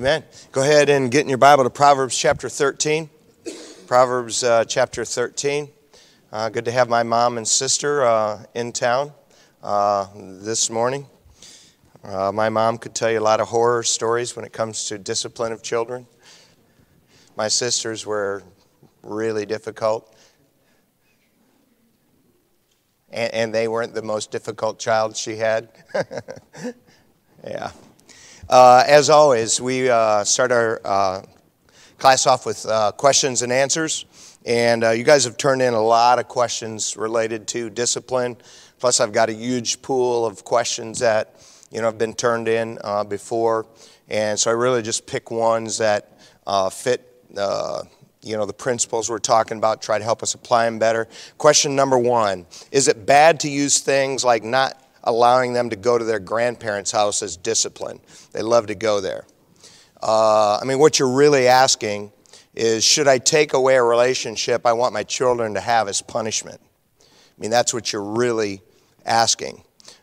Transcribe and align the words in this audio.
Amen. 0.00 0.24
Go 0.50 0.62
ahead 0.62 0.88
and 0.88 1.10
get 1.10 1.24
in 1.24 1.28
your 1.28 1.36
Bible 1.36 1.62
to 1.62 1.68
Proverbs 1.68 2.16
chapter 2.16 2.48
13. 2.48 3.10
Proverbs 3.86 4.42
uh, 4.42 4.64
chapter 4.64 5.04
13. 5.04 5.68
Uh, 6.32 6.48
good 6.48 6.64
to 6.64 6.70
have 6.70 6.88
my 6.88 7.02
mom 7.02 7.36
and 7.36 7.46
sister 7.46 8.02
uh, 8.06 8.42
in 8.54 8.72
town 8.72 9.12
uh, 9.62 10.06
this 10.16 10.70
morning. 10.70 11.04
Uh, 12.02 12.32
my 12.32 12.48
mom 12.48 12.78
could 12.78 12.94
tell 12.94 13.10
you 13.10 13.18
a 13.18 13.20
lot 13.20 13.40
of 13.40 13.48
horror 13.48 13.82
stories 13.82 14.34
when 14.34 14.46
it 14.46 14.54
comes 14.54 14.86
to 14.86 14.96
discipline 14.96 15.52
of 15.52 15.62
children. 15.62 16.06
My 17.36 17.48
sisters 17.48 18.06
were 18.06 18.42
really 19.02 19.44
difficult, 19.44 20.16
and, 23.10 23.34
and 23.34 23.54
they 23.54 23.68
weren't 23.68 23.92
the 23.92 24.00
most 24.00 24.30
difficult 24.30 24.78
child 24.78 25.14
she 25.14 25.36
had. 25.36 25.68
yeah. 27.44 27.72
Uh, 28.50 28.82
as 28.88 29.08
always, 29.10 29.60
we 29.60 29.88
uh, 29.88 30.24
start 30.24 30.50
our 30.50 30.80
uh, 30.84 31.22
class 31.98 32.26
off 32.26 32.44
with 32.44 32.66
uh, 32.66 32.90
questions 32.90 33.42
and 33.42 33.52
answers. 33.52 34.06
And 34.44 34.82
uh, 34.82 34.90
you 34.90 35.04
guys 35.04 35.22
have 35.22 35.36
turned 35.36 35.62
in 35.62 35.72
a 35.72 35.80
lot 35.80 36.18
of 36.18 36.26
questions 36.26 36.96
related 36.96 37.46
to 37.48 37.70
discipline. 37.70 38.36
Plus, 38.80 38.98
I've 38.98 39.12
got 39.12 39.28
a 39.28 39.32
huge 39.32 39.82
pool 39.82 40.26
of 40.26 40.42
questions 40.42 40.98
that 40.98 41.36
you 41.70 41.78
know 41.78 41.86
have 41.86 41.98
been 41.98 42.12
turned 42.12 42.48
in 42.48 42.80
uh, 42.82 43.04
before. 43.04 43.66
And 44.08 44.36
so 44.36 44.50
I 44.50 44.54
really 44.54 44.82
just 44.82 45.06
pick 45.06 45.30
ones 45.30 45.78
that 45.78 46.20
fit 46.72 47.06
you 48.22 48.36
know 48.36 48.46
the 48.46 48.52
principles 48.52 49.08
we're 49.08 49.20
talking 49.20 49.58
about 49.58 49.80
try 49.80 49.96
to 49.96 50.04
help 50.04 50.22
us 50.22 50.34
apply 50.34 50.66
them 50.66 50.78
better 50.78 51.08
question 51.38 51.74
number 51.74 51.96
one 51.96 52.44
is 52.70 52.86
it 52.86 53.06
bad 53.06 53.40
to 53.40 53.48
use 53.48 53.78
things 53.78 54.22
like 54.22 54.44
not 54.44 54.89
allowing 55.04 55.52
them 55.52 55.70
to 55.70 55.76
go 55.76 55.98
to 55.98 56.04
their 56.04 56.18
grandparents' 56.18 56.90
house 56.90 57.22
as 57.22 57.36
discipline. 57.36 58.00
They 58.32 58.42
love 58.42 58.66
to 58.66 58.74
go 58.74 59.00
there. 59.00 59.24
Uh, 60.02 60.58
I 60.60 60.64
mean, 60.64 60.78
what 60.78 60.98
you're 60.98 61.12
really 61.12 61.46
asking 61.46 62.12
is 62.54 62.84
should 62.84 63.08
I 63.08 63.18
take 63.18 63.52
away 63.52 63.76
a 63.76 63.82
relationship 63.82 64.66
I 64.66 64.72
want 64.72 64.92
my 64.92 65.02
children 65.02 65.54
to 65.54 65.60
have 65.60 65.88
as 65.88 66.02
punishment? 66.02 66.60
I 67.00 67.04
mean, 67.38 67.50
that's 67.50 67.72
what 67.72 67.92
you're 67.92 68.02
really 68.02 68.62
asking. 69.06 69.62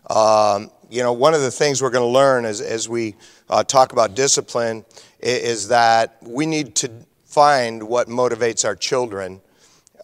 Um, 0.09 0.71
you 0.89 1.03
know, 1.03 1.13
one 1.13 1.33
of 1.33 1.41
the 1.41 1.51
things 1.51 1.81
we're 1.81 1.89
going 1.89 2.07
to 2.07 2.13
learn 2.13 2.45
as, 2.45 2.61
as 2.61 2.87
we 2.87 3.15
uh, 3.49 3.63
talk 3.63 3.91
about 3.91 4.15
discipline 4.15 4.85
is, 5.19 5.43
is, 5.43 5.67
that 5.67 6.17
we 6.21 6.45
need 6.45 6.75
to 6.75 6.89
find 7.25 7.83
what 7.83 8.07
motivates 8.07 8.63
our 8.63 8.75
children 8.75 9.41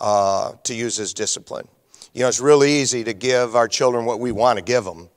uh, 0.02 0.54
to 0.64 0.74
use 0.74 1.00
as 1.00 1.14
discipline. 1.14 1.68
You 2.14 2.22
know, 2.22 2.28
it's 2.28 2.40
real 2.40 2.64
easy 2.64 3.04
to 3.06 3.14
give 3.14 3.56
our 3.56 3.68
children 3.68 4.06
what 4.06 4.20
we 4.20 4.32
want 4.32 4.60
to 4.60 4.64
give 4.64 4.84
them, 4.84 5.10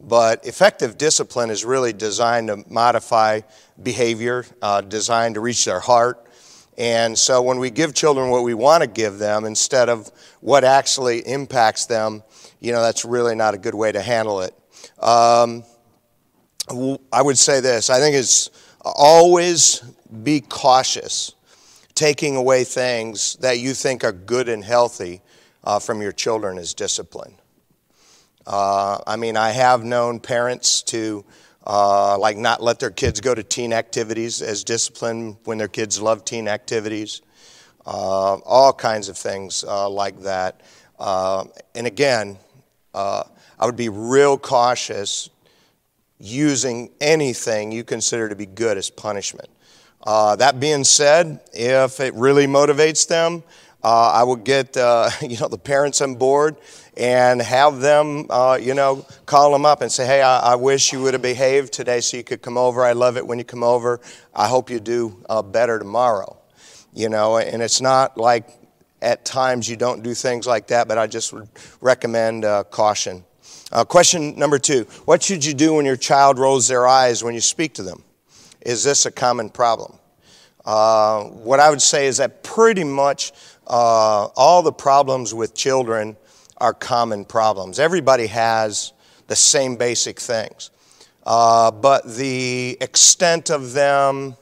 but 0.00 0.46
effective 0.46 0.96
discipline 0.96 1.50
is 1.50 1.66
really 1.66 1.92
designed 1.92 2.48
to 2.48 2.64
modify 2.66 3.42
behavior, 3.82 4.46
uh, 4.62 4.80
designed 4.80 5.34
to 5.34 5.42
reach 5.42 5.66
their 5.66 5.80
heart. 5.80 6.26
And 6.78 7.16
so 7.18 7.42
when 7.42 7.58
we 7.58 7.68
give 7.68 7.92
children 7.92 8.30
what 8.30 8.42
we 8.42 8.54
want 8.54 8.82
to 8.82 8.88
give 8.88 9.18
them 9.18 9.44
instead 9.44 9.90
of 9.90 10.10
what 10.40 10.64
actually 10.64 11.18
impacts 11.28 11.84
them, 11.84 12.22
you 12.58 12.72
know, 12.72 12.80
that's 12.80 13.04
really 13.04 13.34
not 13.34 13.52
a 13.52 13.58
good 13.58 13.74
way 13.74 13.92
to 13.92 14.00
handle 14.00 14.40
it. 14.40 14.54
Um, 15.00 15.62
I 17.12 17.20
would 17.20 17.36
say 17.36 17.60
this 17.60 17.90
I 17.90 17.98
think 17.98 18.16
it's 18.16 18.48
always 18.80 19.80
be 20.22 20.40
cautious 20.40 21.34
taking 21.94 22.34
away 22.34 22.64
things 22.64 23.36
that 23.36 23.58
you 23.58 23.74
think 23.74 24.04
are 24.04 24.12
good 24.12 24.48
and 24.48 24.64
healthy 24.64 25.20
uh, 25.64 25.78
from 25.78 26.02
your 26.02 26.12
children 26.12 26.58
is 26.58 26.74
discipline. 26.74 27.34
Uh, 28.46 28.98
I 29.06 29.16
mean, 29.16 29.36
I 29.36 29.50
have 29.50 29.82
known 29.82 30.20
parents 30.20 30.82
to 30.82 31.24
uh, 31.66 32.18
like 32.18 32.36
not 32.36 32.62
let 32.62 32.78
their 32.78 32.90
kids 32.90 33.20
go 33.20 33.34
to 33.34 33.42
teen 33.42 33.72
activities 33.72 34.42
as 34.42 34.64
discipline 34.64 35.38
when 35.44 35.56
their 35.56 35.68
kids 35.68 36.00
love 36.00 36.24
teen 36.24 36.46
activities. 36.46 37.22
Uh, 37.86 38.36
all 38.44 38.72
kinds 38.72 39.08
of 39.08 39.16
things 39.16 39.64
uh, 39.66 39.88
like 39.88 40.20
that. 40.20 40.60
Uh, 40.98 41.44
and 41.74 41.86
again, 41.86 42.38
I 42.94 43.66
would 43.66 43.76
be 43.76 43.88
real 43.88 44.38
cautious 44.38 45.30
using 46.18 46.90
anything 47.00 47.72
you 47.72 47.82
consider 47.82 48.28
to 48.28 48.36
be 48.36 48.46
good 48.46 48.76
as 48.76 48.90
punishment. 48.90 49.48
that 50.04 50.60
being 50.60 50.84
said, 50.84 51.40
if 51.52 51.98
it 52.00 52.14
really 52.14 52.46
motivates 52.46 53.08
them, 53.08 53.42
uh, 53.84 54.12
I 54.14 54.24
would 54.24 54.44
get 54.44 54.76
uh, 54.76 55.10
you 55.20 55.36
know 55.38 55.48
the 55.48 55.58
parents 55.58 56.00
on 56.00 56.14
board 56.14 56.56
and 56.96 57.40
have 57.42 57.80
them 57.80 58.26
uh, 58.30 58.58
you 58.60 58.74
know 58.74 59.06
call 59.26 59.52
them 59.52 59.66
up 59.66 59.82
and 59.82 59.92
say, 59.92 60.06
hey, 60.06 60.22
I, 60.22 60.52
I, 60.52 60.54
wish 60.54 60.92
you 60.92 61.02
would 61.02 61.12
have 61.12 61.22
behaved 61.22 61.72
today 61.72 62.00
so 62.00 62.16
you 62.16 62.24
could 62.24 62.40
come 62.40 62.56
over. 62.56 62.82
I 62.82 62.92
love 62.92 63.16
it 63.16 63.26
when 63.26 63.38
you 63.38 63.44
come 63.44 63.62
over. 63.62 64.00
I 64.34 64.48
hope 64.48 64.70
you 64.70 64.80
do 64.80 65.22
uh, 65.28 65.42
better 65.42 65.78
tomorrow. 65.78 66.38
You 66.94 67.08
know, 67.08 67.36
and 67.36 67.60
it's 67.60 67.80
not 67.80 68.16
like 68.16 68.48
at 69.02 69.24
times 69.24 69.68
you 69.68 69.76
don't 69.76 70.02
do 70.02 70.14
things 70.14 70.46
like 70.46 70.68
that, 70.68 70.88
but 70.88 70.96
I 70.96 71.06
just 71.06 71.32
would 71.32 71.48
recommend 71.80 72.44
uh, 72.44 72.64
caution. 72.64 73.24
Uh, 73.70 73.84
question 73.84 74.38
number 74.38 74.58
two: 74.58 74.84
What 75.04 75.22
should 75.22 75.44
you 75.44 75.52
do 75.52 75.74
when 75.74 75.84
your 75.84 75.96
child 75.96 76.38
rolls 76.38 76.68
their 76.68 76.86
eyes 76.86 77.22
when 77.22 77.34
you 77.34 77.40
speak 77.40 77.74
to 77.74 77.82
them? 77.82 78.02
Is 78.62 78.82
this 78.82 79.04
a 79.04 79.10
common 79.10 79.50
problem? 79.50 79.98
what 80.64 81.60
I 81.60 81.68
would 81.68 81.82
say 81.82 82.06
is 82.06 82.16
that 82.16 82.42
pretty 82.42 82.84
much 82.84 83.32
uh, 83.66 84.28
all 84.36 84.62
the 84.62 84.72
problems 84.72 85.32
with 85.34 85.54
children 85.54 86.16
are 86.58 86.74
common 86.74 87.24
problems. 87.24 87.78
Everybody 87.78 88.26
has 88.26 88.92
the 89.26 89.36
same 89.36 89.76
basic 89.76 90.20
things. 90.20 90.70
Uh, 91.26 91.70
but 91.70 92.04
the 92.16 92.76
extent 92.80 93.50
of 93.50 93.72
them, 93.72 94.36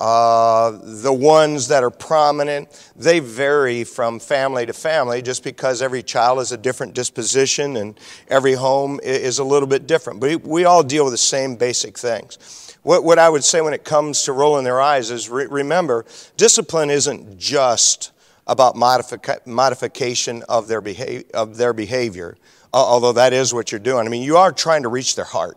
uh, 0.00 0.78
the 0.82 1.12
ones 1.12 1.68
that 1.68 1.82
are 1.82 1.90
prominent, 1.90 2.90
they 2.96 3.18
vary 3.18 3.84
from 3.84 4.18
family 4.18 4.66
to 4.66 4.72
family 4.72 5.20
just 5.22 5.44
because 5.44 5.82
every 5.82 6.02
child 6.02 6.38
is 6.40 6.52
a 6.52 6.56
different 6.56 6.94
disposition 6.94 7.76
and 7.76 7.98
every 8.28 8.54
home 8.54 8.98
is 9.02 9.38
a 9.38 9.44
little 9.44 9.68
bit 9.68 9.86
different. 9.86 10.20
But 10.20 10.42
we 10.42 10.64
all 10.64 10.82
deal 10.82 11.04
with 11.04 11.12
the 11.12 11.18
same 11.18 11.56
basic 11.56 11.98
things. 11.98 12.76
What, 12.82 13.04
what 13.04 13.18
I 13.18 13.28
would 13.28 13.44
say 13.44 13.60
when 13.60 13.74
it 13.74 13.84
comes 13.84 14.22
to 14.22 14.32
rolling 14.32 14.64
their 14.64 14.80
eyes 14.80 15.10
is 15.10 15.28
re- 15.28 15.46
remember, 15.46 16.06
discipline 16.36 16.88
isn't 16.88 17.38
just 17.38 18.12
about 18.46 18.74
modifica- 18.74 19.46
modification 19.46 20.42
of 20.48 20.68
their, 20.68 20.80
behavior, 20.80 21.24
of 21.34 21.56
their 21.56 21.72
behavior, 21.72 22.36
although 22.72 23.12
that 23.12 23.32
is 23.32 23.52
what 23.52 23.72
you're 23.72 23.78
doing. 23.78 24.06
I 24.06 24.10
mean, 24.10 24.22
you 24.22 24.36
are 24.36 24.52
trying 24.52 24.82
to 24.82 24.88
reach 24.88 25.16
their 25.16 25.24
heart. 25.24 25.56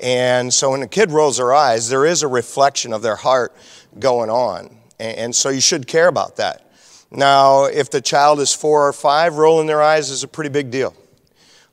And 0.00 0.52
so 0.52 0.70
when 0.70 0.82
a 0.82 0.88
kid 0.88 1.12
rolls 1.12 1.36
their 1.36 1.54
eyes, 1.54 1.88
there 1.88 2.04
is 2.04 2.22
a 2.22 2.28
reflection 2.28 2.92
of 2.92 3.02
their 3.02 3.16
heart 3.16 3.54
going 3.98 4.28
on. 4.28 4.76
And 4.98 5.34
so 5.34 5.48
you 5.48 5.60
should 5.60 5.86
care 5.86 6.08
about 6.08 6.36
that. 6.36 6.70
Now, 7.10 7.64
if 7.64 7.90
the 7.90 8.00
child 8.00 8.40
is 8.40 8.52
four 8.52 8.88
or 8.88 8.92
five, 8.92 9.36
rolling 9.36 9.66
their 9.66 9.82
eyes 9.82 10.10
is 10.10 10.24
a 10.24 10.28
pretty 10.28 10.50
big 10.50 10.70
deal. 10.70 10.94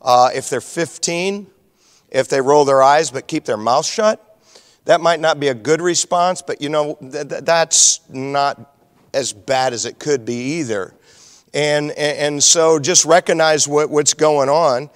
Uh, 0.02 0.30
if 0.34 0.50
they're 0.50 0.62
15, 0.62 1.48
if 2.10 2.28
they 2.28 2.42
roll 2.42 2.66
their 2.66 2.82
eyes 2.82 3.12
but 3.12 3.28
keep 3.28 3.46
their 3.46 3.58
mouth 3.58 3.86
shut, 3.86 4.28
that 4.86 5.02
might 5.02 5.20
not 5.20 5.40
be 5.40 5.48
a 5.48 5.54
good 5.54 5.82
response, 5.82 6.42
but 6.42 6.62
you 6.62 6.70
know, 6.70 6.98
th- 7.00 7.44
that's 7.44 8.02
not 8.10 8.76
as 9.14 9.34
bad 9.34 9.74
as 9.74 9.86
it 9.86 10.00
could 10.00 10.26
be 10.26 10.60
either. 10.60 10.94
And, 11.54 11.92
and 11.92 12.42
so 12.42 12.80
just 12.80 13.06
recognize 13.06 13.68
what, 13.68 13.90
what's 13.90 14.14
going 14.14 14.50
on. 14.50 14.90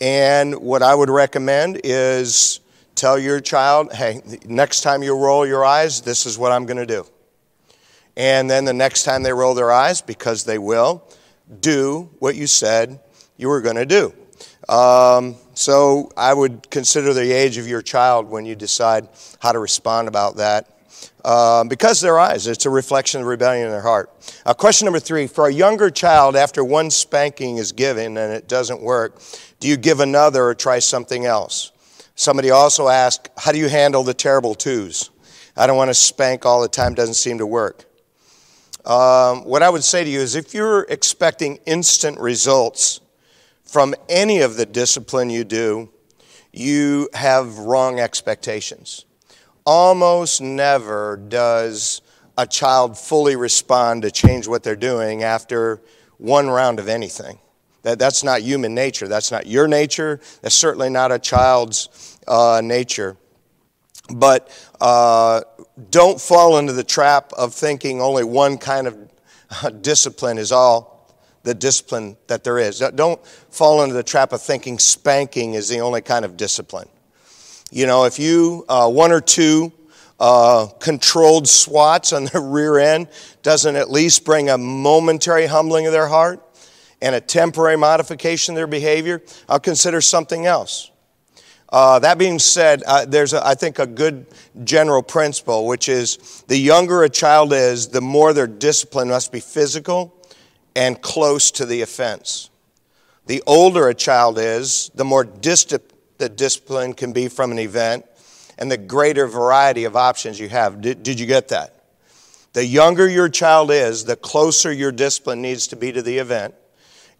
And 0.00 0.60
what 0.60 0.82
I 0.82 0.94
would 0.94 1.10
recommend 1.10 1.80
is 1.84 2.60
tell 2.94 3.18
your 3.18 3.40
child, 3.40 3.92
hey, 3.92 4.20
next 4.46 4.82
time 4.82 5.02
you 5.02 5.16
roll 5.16 5.46
your 5.46 5.64
eyes, 5.64 6.00
this 6.00 6.24
is 6.24 6.38
what 6.38 6.52
I'm 6.52 6.66
going 6.66 6.78
to 6.78 6.86
do. 6.86 7.06
And 8.16 8.50
then 8.50 8.64
the 8.64 8.72
next 8.72 9.04
time 9.04 9.22
they 9.22 9.32
roll 9.32 9.54
their 9.54 9.70
eyes, 9.70 10.00
because 10.00 10.44
they 10.44 10.58
will, 10.58 11.04
do 11.60 12.10
what 12.18 12.36
you 12.36 12.46
said 12.46 13.00
you 13.36 13.48
were 13.48 13.60
going 13.60 13.76
to 13.76 13.86
do. 13.86 14.12
Um, 14.68 15.36
so 15.54 16.10
I 16.16 16.34
would 16.34 16.70
consider 16.70 17.14
the 17.14 17.32
age 17.32 17.58
of 17.58 17.66
your 17.66 17.82
child 17.82 18.28
when 18.28 18.44
you 18.44 18.54
decide 18.54 19.08
how 19.40 19.52
to 19.52 19.58
respond 19.58 20.08
about 20.08 20.36
that 20.36 20.77
um, 21.24 21.68
because 21.68 22.00
their 22.00 22.18
eyes. 22.18 22.46
It's 22.46 22.66
a 22.66 22.70
reflection 22.70 23.20
of 23.20 23.26
rebellion 23.26 23.66
in 23.66 23.70
their 23.70 23.82
heart. 23.82 24.10
Uh, 24.46 24.54
question 24.54 24.86
number 24.86 25.00
three 25.00 25.26
For 25.26 25.48
a 25.48 25.52
younger 25.52 25.90
child, 25.90 26.36
after 26.36 26.64
one 26.64 26.90
spanking 26.90 27.58
is 27.58 27.72
given 27.72 28.16
and 28.16 28.32
it 28.32 28.48
doesn't 28.48 28.80
work, 28.80 29.20
do 29.60 29.68
you 29.68 29.76
give 29.76 30.00
another 30.00 30.44
or 30.44 30.54
try 30.54 30.78
something 30.78 31.26
else? 31.26 31.72
Somebody 32.14 32.50
also 32.50 32.88
asked, 32.88 33.28
How 33.36 33.52
do 33.52 33.58
you 33.58 33.68
handle 33.68 34.02
the 34.02 34.14
terrible 34.14 34.54
twos? 34.54 35.10
I 35.56 35.66
don't 35.66 35.76
want 35.76 35.90
to 35.90 35.94
spank 35.94 36.46
all 36.46 36.62
the 36.62 36.68
time, 36.68 36.94
doesn't 36.94 37.14
seem 37.14 37.38
to 37.38 37.46
work. 37.46 37.84
Um, 38.84 39.44
what 39.44 39.62
I 39.62 39.68
would 39.68 39.84
say 39.84 40.04
to 40.04 40.08
you 40.08 40.20
is 40.20 40.34
if 40.34 40.54
you're 40.54 40.86
expecting 40.88 41.58
instant 41.66 42.18
results 42.18 43.00
from 43.64 43.94
any 44.08 44.40
of 44.40 44.56
the 44.56 44.64
discipline 44.64 45.28
you 45.28 45.44
do, 45.44 45.90
you 46.52 47.10
have 47.12 47.58
wrong 47.58 48.00
expectations 48.00 49.04
almost 49.68 50.40
never 50.40 51.18
does 51.28 52.00
a 52.38 52.46
child 52.46 52.96
fully 52.96 53.36
respond 53.36 54.00
to 54.00 54.10
change 54.10 54.48
what 54.48 54.62
they're 54.62 54.74
doing 54.74 55.22
after 55.22 55.82
one 56.16 56.48
round 56.48 56.78
of 56.78 56.88
anything. 56.88 57.38
That, 57.82 57.98
that's 57.98 58.24
not 58.24 58.40
human 58.40 58.74
nature. 58.74 59.08
That's 59.08 59.30
not 59.30 59.46
your 59.46 59.68
nature. 59.68 60.20
That's 60.40 60.54
certainly 60.54 60.88
not 60.88 61.12
a 61.12 61.18
child's 61.18 62.18
uh, 62.26 62.62
nature. 62.64 63.18
but 64.14 64.48
uh, 64.80 65.42
don't 65.90 66.20
fall 66.20 66.58
into 66.58 66.72
the 66.72 66.84
trap 66.84 67.32
of 67.34 67.54
thinking 67.54 68.00
only 68.00 68.24
one 68.24 68.58
kind 68.58 68.86
of 68.86 68.96
uh, 69.62 69.70
discipline 69.70 70.38
is 70.38 70.52
all 70.52 71.14
the 71.42 71.54
discipline 71.54 72.16
that 72.26 72.44
there 72.44 72.58
is. 72.58 72.78
Don't 72.94 73.24
fall 73.50 73.82
into 73.82 73.94
the 73.94 74.02
trap 74.02 74.32
of 74.32 74.42
thinking 74.42 74.78
spanking 74.78 75.54
is 75.54 75.68
the 75.68 75.80
only 75.80 76.00
kind 76.00 76.24
of 76.24 76.36
discipline. 76.36 76.88
You 77.70 77.86
know, 77.86 78.04
if 78.04 78.18
you, 78.18 78.64
uh, 78.68 78.88
one 78.88 79.12
or 79.12 79.20
two 79.20 79.72
uh, 80.18 80.68
controlled 80.78 81.48
swats 81.48 82.12
on 82.12 82.24
the 82.24 82.40
rear 82.44 82.78
end 82.78 83.08
doesn't 83.42 83.76
at 83.76 83.90
least 83.90 84.24
bring 84.24 84.48
a 84.48 84.56
momentary 84.56 85.46
humbling 85.46 85.86
of 85.86 85.92
their 85.92 86.08
heart 86.08 86.42
and 87.02 87.14
a 87.14 87.20
temporary 87.20 87.76
modification 87.76 88.54
of 88.54 88.56
their 88.56 88.66
behavior, 88.66 89.22
I'll 89.48 89.60
consider 89.60 90.00
something 90.00 90.46
else. 90.46 90.90
Uh, 91.70 91.98
that 91.98 92.16
being 92.16 92.38
said, 92.38 92.82
uh, 92.86 93.04
there's, 93.04 93.34
a, 93.34 93.46
I 93.46 93.54
think, 93.54 93.78
a 93.78 93.86
good 93.86 94.26
general 94.64 95.02
principle, 95.02 95.66
which 95.66 95.90
is 95.90 96.42
the 96.48 96.56
younger 96.56 97.02
a 97.02 97.10
child 97.10 97.52
is, 97.52 97.88
the 97.88 98.00
more 98.00 98.32
their 98.32 98.46
discipline 98.46 99.08
must 99.08 99.30
be 99.30 99.40
physical 99.40 100.14
and 100.74 101.00
close 101.02 101.50
to 101.52 101.66
the 101.66 101.82
offense. 101.82 102.48
The 103.26 103.42
older 103.46 103.88
a 103.88 103.94
child 103.94 104.38
is, 104.38 104.90
the 104.94 105.04
more 105.04 105.24
distant 105.24 105.82
the 106.18 106.28
discipline 106.28 106.94
can 106.94 107.12
be 107.12 107.28
from 107.28 107.52
an 107.52 107.58
event 107.58 108.04
and 108.58 108.70
the 108.70 108.76
greater 108.76 109.26
variety 109.26 109.84
of 109.84 109.96
options 109.96 110.38
you 110.38 110.48
have. 110.48 110.80
Did, 110.80 111.02
did 111.02 111.18
you 111.18 111.26
get 111.26 111.48
that? 111.48 111.74
The 112.52 112.64
younger 112.64 113.08
your 113.08 113.28
child 113.28 113.70
is, 113.70 114.04
the 114.04 114.16
closer 114.16 114.72
your 114.72 114.92
discipline 114.92 115.40
needs 115.40 115.68
to 115.68 115.76
be 115.76 115.92
to 115.92 116.02
the 116.02 116.18
event 116.18 116.54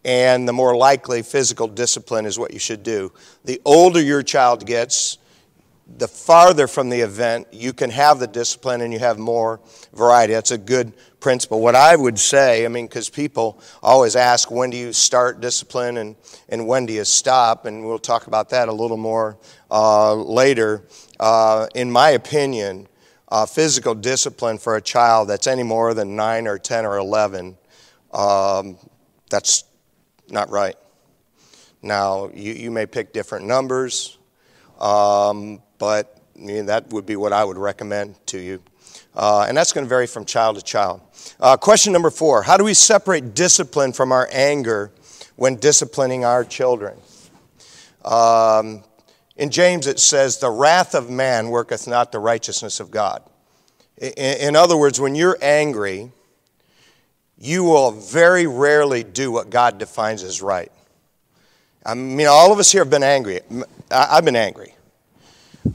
and 0.05 0.49
the 0.49 0.53
more 0.53 0.77
likely 0.77 1.23
physical 1.23 1.69
discipline 1.69 2.27
is 2.27 2.39
what 2.39 2.53
you 2.53 2.59
should 2.59 2.83
do. 2.83 3.13
The 3.45 3.61
older 3.65 4.01
your 4.01 4.23
child 4.23 4.67
gets, 4.67 5.19
the 5.97 6.09
farther 6.09 6.67
from 6.67 6.91
the 6.91 7.01
event 7.01 7.49
you 7.51 7.73
can 7.73 7.91
have 7.91 8.19
the 8.19 8.27
discipline 8.27 8.83
and 8.83 8.93
you 8.93 8.99
have 8.99 9.19
more 9.19 9.61
variety. 9.95 10.35
That's 10.35 10.51
a 10.51 10.59
good 10.59 10.93
principle. 11.19 11.61
What 11.61 11.75
I 11.75 11.97
would 11.97 12.19
say, 12.19 12.65
I 12.65 12.69
mean, 12.69 12.87
because 12.87 13.09
people 13.09 13.61
always 13.83 14.15
ask, 14.15 14.51
when 14.51 14.71
do 14.71 14.77
you 14.77 14.93
start 14.93 15.41
discipline 15.41 15.97
and, 15.97 16.17
and 16.49 16.67
when 16.67 16.87
do 16.87 16.93
you 16.93 17.05
stop? 17.05 17.65
And 17.65 17.87
we'll 17.87 17.99
talk 17.99 18.27
about 18.27 18.51
that 18.51 18.69
a 18.69 18.73
little 18.73 18.97
more 18.97 19.39
uh, 19.71 20.15
later. 20.15 20.85
Uh, 21.19 21.67
in 21.75 21.91
my 21.91 22.11
opinion, 22.11 22.87
uh, 23.31 23.47
physical 23.47 23.95
discipline 23.95 24.59
for 24.59 24.77
a 24.77 24.83
child 24.83 25.29
that's 25.29 25.47
any 25.47 25.63
more 25.63 25.95
than 25.95 26.17
9 26.17 26.47
or 26.47 26.59
10 26.59 26.87
or 26.87 26.97
11, 26.99 27.57
um, 28.13 28.79
that's 29.31 29.65
not 30.31 30.51
right. 30.51 30.77
Now, 31.83 32.31
you, 32.35 32.53
you 32.53 32.71
may 32.71 32.87
pick 32.87 33.13
different 33.13 33.47
numbers, 33.47 34.19
um, 34.81 35.63
but 35.79 36.19
I 36.37 36.41
mean, 36.41 36.67
that 36.67 36.91
would 36.93 37.07
be 37.07 37.17
what 37.17 37.33
I 37.33 37.45
would 37.45 37.59
recommend 37.59 38.15
to 38.27 38.39
you. 38.39 38.63
Uh, 39.15 39.47
and 39.49 39.57
that's 39.57 39.73
going 39.73 39.85
to 39.85 39.89
vary 39.89 40.07
from 40.07 40.25
child 40.25 40.57
to 40.57 40.63
child. 40.63 41.01
Uh, 41.41 41.57
question 41.57 41.93
number 41.93 42.11
four 42.11 42.43
How 42.43 42.57
do 42.57 42.65
we 42.65 42.75
separate 42.75 43.35
discipline 43.35 43.93
from 43.93 44.13
our 44.13 44.29
anger 44.33 44.93
when 45.37 45.57
disciplining 45.57 46.25
our 46.25 46.45
children? 46.45 46.99
Um, 48.05 48.85
in 49.37 49.51
James, 49.51 49.87
it 49.87 49.99
says, 49.99 50.39
The 50.39 50.51
wrath 50.51 50.95
of 50.95 51.11
man 51.11 51.51
worketh 51.51 51.87
not 51.87 52.13
the 52.13 52.19
righteousness 52.19 52.81
of 52.81 52.91
God. 52.91 53.23
In, 53.97 54.13
in 54.17 54.57
other 54.57 54.77
words, 54.77 55.01
when 55.01 55.15
you're 55.15 55.39
angry, 55.43 56.13
you 57.37 57.65
will 57.65 57.93
very 57.93 58.47
rarely 58.47 59.05
do 59.05 59.31
what 59.31 59.51
God 59.51 59.79
defines 59.79 60.23
as 60.23 60.43
right. 60.43 60.73
I 61.87 61.95
mean, 61.95 62.27
all 62.27 62.53
of 62.53 62.59
us 62.59 62.71
here 62.71 62.83
have 62.83 62.91
been 62.91 63.05
angry. 63.05 63.41
I've 63.91 64.25
been 64.25 64.37
angry. 64.37 64.75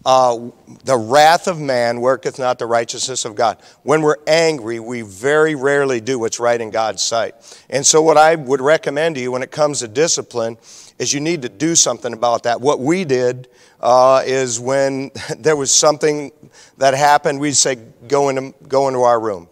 Uh, 0.05 0.49
the 0.83 0.97
wrath 0.97 1.47
of 1.47 1.59
man 1.59 2.01
worketh 2.01 2.39
not 2.39 2.59
the 2.59 2.65
righteousness 2.65 3.25
of 3.25 3.35
God. 3.35 3.57
When 3.83 4.01
we're 4.01 4.17
angry, 4.27 4.79
we 4.79 5.01
very 5.01 5.55
rarely 5.55 6.01
do 6.01 6.19
what's 6.19 6.39
right 6.39 6.59
in 6.59 6.69
God's 6.69 7.01
sight. 7.01 7.35
And 7.69 7.85
so, 7.85 8.01
what 8.01 8.17
I 8.17 8.35
would 8.35 8.61
recommend 8.61 9.15
to 9.15 9.21
you 9.21 9.31
when 9.31 9.43
it 9.43 9.51
comes 9.51 9.79
to 9.79 9.87
discipline 9.87 10.57
is 10.99 11.13
you 11.13 11.19
need 11.19 11.41
to 11.41 11.49
do 11.49 11.75
something 11.75 12.13
about 12.13 12.43
that. 12.43 12.61
What 12.61 12.79
we 12.79 13.05
did 13.05 13.47
uh, 13.79 14.23
is 14.25 14.59
when 14.59 15.11
there 15.37 15.55
was 15.55 15.73
something 15.73 16.31
that 16.77 16.93
happened, 16.93 17.39
we'd 17.39 17.53
say, 17.53 17.75
go 18.07 18.29
into, 18.29 18.53
go 18.67 18.87
into 18.87 19.01
our 19.01 19.19
room. 19.19 19.49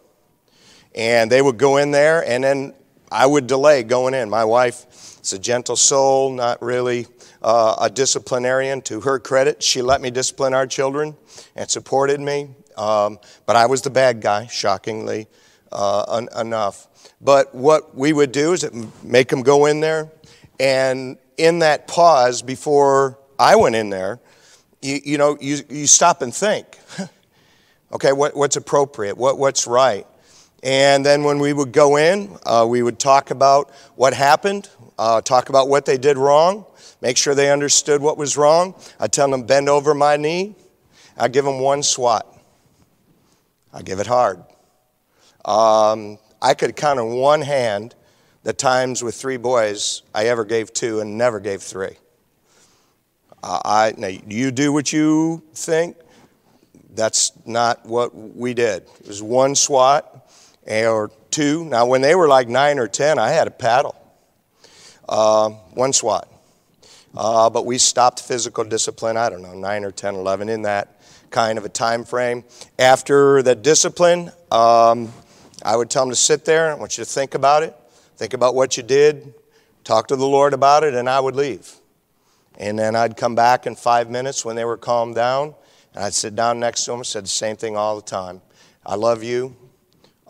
And 0.94 1.32
they 1.32 1.42
would 1.42 1.58
go 1.58 1.78
in 1.78 1.92
there, 1.92 2.26
and 2.28 2.44
then 2.44 2.74
I 3.12 3.26
would 3.26 3.46
delay 3.46 3.84
going 3.84 4.14
in. 4.14 4.30
My 4.30 4.46
wife 4.46 4.86
is 5.22 5.34
a 5.34 5.40
gentle 5.40 5.76
soul, 5.76 6.32
not 6.32 6.62
really 6.62 7.08
uh, 7.42 7.76
a 7.82 7.90
disciplinarian. 7.90 8.82
To 8.84 9.02
her 9.02 9.20
credit, 9.20 9.62
she 9.62 9.82
let 9.82 10.00
me 10.02 10.12
discipline 10.12 10.54
our 10.54 10.66
children 10.66 11.16
and 11.56 11.70
supported 11.70 12.22
me. 12.22 12.50
Um, 12.78 13.20
but 13.46 13.58
I 13.58 13.66
was 13.66 13.82
the 13.82 13.90
bad 13.90 14.22
guy, 14.22 14.48
shockingly 14.48 15.28
uh, 15.72 16.06
un- 16.08 16.30
enough. 16.40 16.88
But 17.20 17.54
what 17.54 17.96
we 17.96 18.14
would 18.14 18.32
do 18.32 18.54
is 18.54 18.70
make 19.04 19.28
them 19.28 19.44
go 19.44 19.66
in 19.66 19.82
there, 19.82 20.10
and 20.60 21.18
in 21.38 21.60
that 21.60 21.88
pause 21.88 22.42
before 22.42 23.20
I 23.38 23.56
went 23.58 23.76
in 23.76 23.90
there, 23.90 24.20
you, 24.82 25.00
you 25.04 25.18
know, 25.18 25.38
you, 25.40 25.58
you 25.70 25.88
stop 25.88 26.22
and 26.22 26.34
think. 26.34 26.80
okay, 27.94 28.14
what, 28.14 28.36
what's 28.36 28.56
appropriate? 28.56 29.18
What, 29.18 29.38
what's 29.38 29.68
right? 29.68 30.08
And 30.64 31.04
then 31.06 31.24
when 31.24 31.40
we 31.40 31.54
would 31.54 31.72
go 31.72 31.98
in, 31.98 32.38
uh, 32.46 32.66
we 32.70 32.84
would 32.84 33.00
talk 33.00 33.32
about 33.32 33.72
what 33.96 34.14
happened, 34.14 34.70
uh, 34.98 35.22
talk 35.22 35.50
about 35.50 35.70
what 35.70 35.86
they 35.86 35.98
did 35.98 36.18
wrong, 36.18 36.66
make 37.02 37.18
sure 37.18 37.34
they 37.34 37.52
understood 37.52 38.02
what 38.02 38.18
was 38.18 38.38
wrong. 38.38 38.76
I'd 39.00 39.12
tell 39.12 39.30
them, 39.30 39.44
bend 39.44 39.70
over 39.70 39.96
my 39.96 40.18
knee. 40.18 40.56
I'd 41.18 41.34
give 41.34 41.46
them 41.46 41.60
one 41.60 41.82
swat. 41.82 42.28
I 43.74 43.82
give 43.82 44.00
it 44.00 44.08
hard. 44.08 44.44
Um, 45.46 46.20
I 46.42 46.54
could 46.54 46.76
count 46.76 47.00
on 47.00 47.14
one 47.14 47.42
hand 47.42 47.96
the 48.44 48.54
times 48.54 49.04
with 49.04 49.16
three 49.16 49.38
boys 49.38 50.04
I 50.14 50.28
ever 50.28 50.46
gave 50.46 50.74
two 50.74 51.00
and 51.00 51.18
never 51.18 51.40
gave 51.40 51.62
three. 51.62 51.98
Uh, 53.44 53.60
I, 53.66 53.94
now, 53.98 54.08
you 54.08 54.52
do 54.52 54.72
what 54.72 54.94
you 54.94 55.42
think. 55.54 55.98
That's 56.94 57.32
not 57.46 57.86
what 57.86 58.14
we 58.14 58.54
did. 58.54 58.84
It 59.00 59.08
was 59.08 59.24
one 59.24 59.56
swat 59.56 60.21
or 60.68 61.12
two. 61.30 61.66
Now, 61.66 61.86
when 61.86 62.02
they 62.02 62.16
were 62.16 62.28
like 62.28 62.48
nine 62.48 62.80
or 62.80 62.88
10, 62.88 63.20
I 63.20 63.30
had 63.30 63.48
a 63.48 63.52
paddle, 63.52 63.96
uh, 65.08 65.50
one 65.50 65.94
swat. 65.94 66.28
Uh, 67.16 67.50
but 67.50 67.66
we 67.66 67.78
stopped 67.78 68.22
physical 68.22 68.64
discipline, 68.64 69.18
I 69.18 69.30
don't 69.30 69.42
know, 69.42 69.54
9 69.54 69.84
or 69.84 69.92
10, 69.92 70.16
11 70.16 70.48
in 70.48 70.62
that 70.62 71.02
kind 71.30 71.58
of 71.58 71.66
a 71.66 71.70
time 71.70 72.06
frame. 72.06 72.44
After 72.80 73.42
the 73.42 73.56
discipline, 73.56 74.32
um, 74.50 75.12
I 75.64 75.76
would 75.76 75.90
tell 75.90 76.04
them 76.04 76.12
to 76.12 76.16
sit 76.16 76.46
there. 76.46 76.72
I 76.72 76.76
want 76.76 76.98
you 76.98 77.04
to 77.04 77.10
think 77.10 77.36
about 77.36 77.64
it. 77.64 77.76
Think 78.16 78.34
about 78.34 78.56
what 78.56 78.78
you 78.78 78.84
did. 78.84 79.34
Talk 79.84 80.08
to 80.08 80.16
the 80.16 80.28
Lord 80.28 80.54
about 80.54 80.84
it, 80.84 80.94
and 80.94 81.10
I 81.10 81.20
would 81.20 81.36
leave. 81.36 81.74
And 82.58 82.78
then 82.78 82.96
I'd 82.96 83.18
come 83.18 83.36
back 83.36 83.66
in 83.66 83.76
five 83.76 84.10
minutes 84.10 84.46
when 84.46 84.56
they 84.56 84.66
were 84.66 84.78
calmed 84.78 85.16
down, 85.16 85.56
and 85.94 86.04
I'd 86.04 86.14
sit 86.14 86.36
down 86.36 86.60
next 86.60 86.86
to 86.86 86.92
them 86.92 87.00
and 87.00 87.08
said 87.08 87.26
the 87.26 87.30
same 87.30 87.56
thing 87.56 87.76
all 87.76 87.96
the 87.96 88.02
time. 88.02 88.42
I 88.86 88.96
love 88.96 89.24
you. 89.24 89.56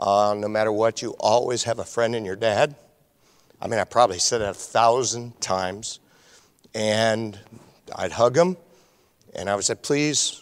Uh, 0.01 0.33
no 0.35 0.47
matter 0.47 0.71
what, 0.71 1.03
you 1.03 1.11
always 1.19 1.63
have 1.63 1.77
a 1.77 1.85
friend 1.85 2.15
in 2.15 2.25
your 2.25 2.35
dad. 2.35 2.75
I 3.61 3.67
mean, 3.67 3.79
I 3.79 3.83
probably 3.83 4.17
said 4.17 4.41
it 4.41 4.49
a 4.49 4.53
thousand 4.53 5.39
times. 5.39 5.99
And 6.73 7.39
I'd 7.95 8.11
hug 8.11 8.35
him, 8.35 8.57
and 9.35 9.47
I 9.47 9.55
would 9.55 9.63
say, 9.63 9.75
please 9.75 10.41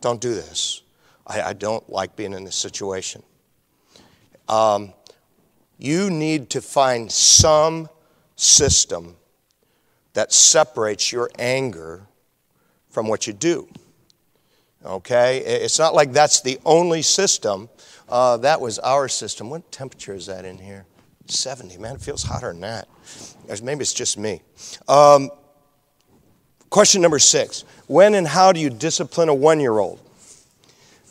don't 0.00 0.20
do 0.20 0.32
this. 0.32 0.82
I, 1.26 1.42
I 1.42 1.52
don't 1.54 1.88
like 1.90 2.14
being 2.14 2.34
in 2.34 2.44
this 2.44 2.54
situation. 2.54 3.24
Um, 4.48 4.92
you 5.76 6.08
need 6.10 6.50
to 6.50 6.60
find 6.60 7.10
some 7.10 7.88
system 8.36 9.16
that 10.12 10.32
separates 10.32 11.10
your 11.10 11.30
anger 11.38 12.06
from 12.90 13.08
what 13.08 13.26
you 13.26 13.32
do. 13.32 13.68
Okay? 14.84 15.38
It's 15.38 15.78
not 15.78 15.94
like 15.94 16.12
that's 16.12 16.42
the 16.42 16.60
only 16.64 17.02
system. 17.02 17.68
Uh, 18.10 18.36
that 18.38 18.60
was 18.60 18.78
our 18.80 19.08
system. 19.08 19.50
What 19.50 19.70
temperature 19.70 20.14
is 20.14 20.26
that 20.26 20.44
in 20.44 20.58
here? 20.58 20.84
70. 21.28 21.78
Man, 21.78 21.94
it 21.94 22.00
feels 22.00 22.24
hotter 22.24 22.48
than 22.48 22.60
that. 22.60 22.88
Maybe 23.62 23.82
it's 23.82 23.94
just 23.94 24.18
me. 24.18 24.42
Um, 24.88 25.30
question 26.70 27.02
number 27.02 27.18
six 27.18 27.64
When 27.86 28.14
and 28.14 28.26
how 28.26 28.52
do 28.52 28.60
you 28.60 28.70
discipline 28.70 29.28
a 29.28 29.34
one 29.34 29.60
year 29.60 29.78
old? 29.78 30.00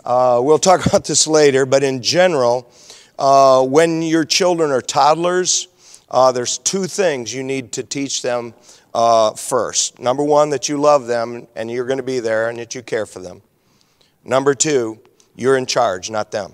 Uh, 0.03 0.39
we'll 0.43 0.59
talk 0.59 0.85
about 0.85 1.05
this 1.05 1.25
later, 1.25 1.65
but 1.65 1.83
in 1.83 2.01
general, 2.01 2.71
uh, 3.17 3.63
when 3.65 4.01
your 4.01 4.25
children 4.25 4.71
are 4.71 4.81
toddlers, 4.81 5.67
uh, 6.09 6.31
there's 6.31 6.57
two 6.57 6.85
things 6.85 7.33
you 7.33 7.43
need 7.43 7.71
to 7.73 7.83
teach 7.83 8.21
them 8.21 8.53
uh, 8.93 9.31
first. 9.31 9.99
Number 9.99 10.23
one, 10.23 10.49
that 10.49 10.67
you 10.67 10.77
love 10.79 11.07
them 11.07 11.47
and 11.55 11.69
you're 11.69 11.85
going 11.85 11.97
to 11.97 12.03
be 12.03 12.19
there 12.19 12.49
and 12.49 12.59
that 12.59 12.75
you 12.75 12.81
care 12.81 13.05
for 13.05 13.19
them. 13.19 13.41
Number 14.23 14.53
two, 14.53 14.99
you're 15.35 15.57
in 15.57 15.65
charge, 15.65 16.09
not 16.09 16.31
them. 16.31 16.53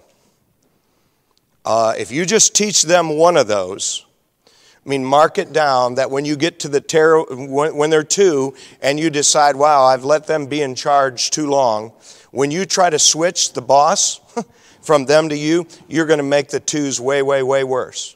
Uh, 1.65 1.95
if 1.97 2.11
you 2.11 2.25
just 2.25 2.53
teach 2.53 2.83
them 2.83 3.17
one 3.17 3.35
of 3.35 3.47
those, 3.47 4.05
I 4.85 4.89
mean, 4.89 5.03
mark 5.03 5.39
it 5.39 5.51
down 5.51 5.95
that 5.95 6.11
when 6.11 6.23
you 6.23 6.35
get 6.35 6.59
to 6.59 6.69
the 6.69 6.79
terror, 6.79 7.23
when, 7.23 7.75
when 7.75 7.89
they're 7.89 8.03
two, 8.03 8.53
and 8.81 8.99
you 8.99 9.09
decide, 9.09 9.55
wow, 9.55 9.83
I've 9.83 10.05
let 10.05 10.27
them 10.27 10.45
be 10.45 10.61
in 10.61 10.75
charge 10.75 11.31
too 11.31 11.47
long. 11.47 11.93
when 12.29 12.51
you 12.51 12.65
try 12.65 12.91
to 12.91 12.99
switch 12.99 13.53
the 13.53 13.63
boss 13.63 14.19
from 14.81 15.05
them 15.05 15.29
to 15.29 15.37
you, 15.37 15.65
you're 15.87 16.05
going 16.05 16.19
to 16.19 16.23
make 16.23 16.49
the 16.49 16.59
twos 16.59 17.01
way, 17.01 17.23
way, 17.23 17.41
way 17.41 17.63
worse. 17.63 18.15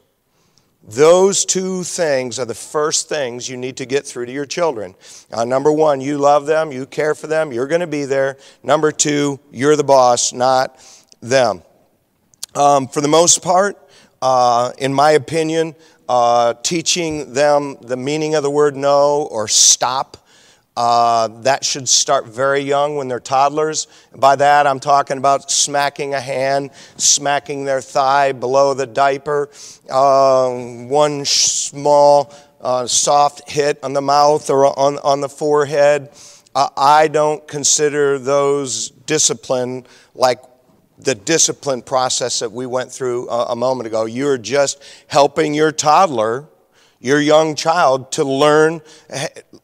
Those 0.83 1.43
two 1.43 1.83
things 1.83 2.37
are 2.37 2.45
the 2.45 2.55
first 2.55 3.09
things 3.09 3.49
you 3.49 3.57
need 3.57 3.77
to 3.77 3.85
get 3.85 4.05
through 4.05 4.27
to 4.27 4.31
your 4.31 4.45
children. 4.45 4.95
Uh, 5.31 5.45
number 5.45 5.71
one, 5.71 6.01
you 6.01 6.19
love 6.19 6.45
them, 6.45 6.71
you 6.71 6.85
care 6.85 7.15
for 7.15 7.27
them, 7.27 7.51
you're 7.51 7.67
going 7.67 7.81
to 7.81 7.87
be 7.87 8.05
there. 8.05 8.37
Number 8.61 8.91
two, 8.91 9.39
you're 9.51 9.75
the 9.75 9.83
boss, 9.83 10.33
not 10.33 10.79
them. 11.21 11.63
Um, 12.55 12.87
for 12.87 13.01
the 13.01 13.07
most 13.07 13.43
part, 13.43 13.77
uh, 14.23 14.71
in 14.79 14.91
my 14.91 15.11
opinion, 15.11 15.75
uh, 16.07 16.55
teaching 16.63 17.33
them 17.33 17.77
the 17.81 17.95
meaning 17.95 18.33
of 18.33 18.41
the 18.41 18.49
word 18.49 18.75
no 18.75 19.27
or 19.29 19.47
stop. 19.47 20.17
Uh, 20.75 21.27
that 21.41 21.63
should 21.63 21.87
start 21.87 22.25
very 22.25 22.61
young 22.61 22.95
when 22.95 23.07
they're 23.07 23.19
toddlers. 23.19 23.87
By 24.15 24.35
that, 24.37 24.65
I'm 24.65 24.79
talking 24.79 25.17
about 25.17 25.51
smacking 25.51 26.15
a 26.15 26.19
hand, 26.19 26.71
smacking 26.97 27.65
their 27.65 27.81
thigh 27.81 28.31
below 28.31 28.73
the 28.73 28.87
diaper, 28.87 29.49
uh, 29.89 30.49
one 30.49 31.25
small 31.25 32.33
uh, 32.61 32.87
soft 32.87 33.49
hit 33.49 33.77
on 33.83 33.93
the 33.93 34.01
mouth 34.01 34.49
or 34.49 34.65
on, 34.79 34.97
on 34.99 35.21
the 35.21 35.29
forehead. 35.29 36.09
Uh, 36.55 36.69
I 36.75 37.09
don't 37.09 37.47
consider 37.47 38.17
those 38.17 38.89
discipline 38.89 39.85
like 40.15 40.39
the 40.99 41.15
discipline 41.15 41.81
process 41.81 42.39
that 42.39 42.51
we 42.51 42.65
went 42.65 42.91
through 42.91 43.29
a, 43.29 43.47
a 43.51 43.55
moment 43.55 43.87
ago. 43.87 44.05
You're 44.05 44.37
just 44.37 44.83
helping 45.07 45.53
your 45.53 45.71
toddler, 45.71 46.45
your 46.99 47.21
young 47.21 47.55
child, 47.55 48.11
to 48.13 48.23
learn. 48.23 48.81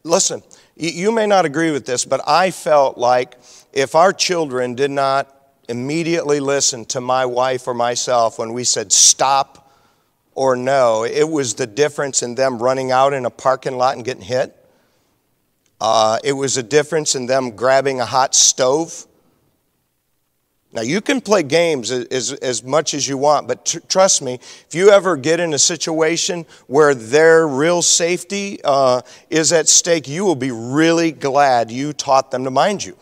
Listen, 0.04 0.42
you 0.76 1.12
may 1.12 1.28
not 1.28 1.46
agree 1.46 1.72
with 1.72 1.86
this, 1.86 2.06
but 2.06 2.22
I 2.28 2.52
felt 2.52 2.98
like 2.98 3.38
if 3.74 3.96
our 3.96 4.14
children 4.14 4.76
did 4.76 4.92
not 4.92 5.32
immediately 5.68 6.40
listen 6.40 6.86
to 6.86 7.02
my 7.02 7.26
wife 7.26 7.68
or 7.68 7.74
myself 7.74 8.40
when 8.40 8.54
we 8.54 8.64
said 8.64 8.92
stop 8.92 9.72
or 10.34 10.56
no, 10.56 11.04
it 11.04 11.28
was 11.28 11.56
the 11.56 11.68
difference 11.68 12.22
in 12.22 12.36
them 12.36 12.62
running 12.62 12.92
out 12.92 13.14
in 13.14 13.26
a 13.26 13.30
parking 13.30 13.78
lot 13.78 13.96
and 13.96 14.06
getting 14.06 14.24
hit. 14.24 14.56
Uh, 15.82 16.20
it 16.24 16.34
was 16.34 16.58
a 16.58 16.64
difference 16.64 17.16
in 17.16 17.26
them 17.26 17.52
grabbing 17.52 18.00
a 18.00 18.06
hot 18.06 18.36
stove 18.36 19.06
now, 20.76 20.82
you 20.82 21.00
can 21.00 21.22
play 21.22 21.42
games 21.42 21.90
as, 21.90 22.34
as 22.34 22.62
much 22.62 22.94
as 22.94 23.08
you 23.08 23.18
want, 23.18 23.48
but 23.48 23.66
tr- 23.66 23.80
trust 23.88 24.22
me, 24.22 24.34
if 24.34 24.76
you 24.76 24.90
ever 24.90 25.16
get 25.16 25.40
in 25.40 25.54
a 25.54 25.58
situation 25.58 26.46
where 26.68 26.94
their 26.94 27.48
real 27.48 27.82
safety 27.82 28.60
uh, 28.62 29.02
is 29.30 29.54
at 29.54 29.70
stake, 29.70 30.06
you 30.06 30.26
will 30.26 30.36
be 30.36 30.52
really 30.52 31.14
glad 31.14 31.72
you 31.72 31.94
taught 31.94 32.30
them 32.30 32.44
to 32.44 32.52
mind 32.52 32.84
you. 32.84 32.98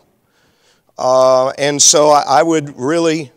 Uh, 0.99 1.49
and 1.57 1.81
so 1.81 2.11
I, 2.11 2.21
I 2.27 2.43
would 2.43 2.77
really 2.77 3.31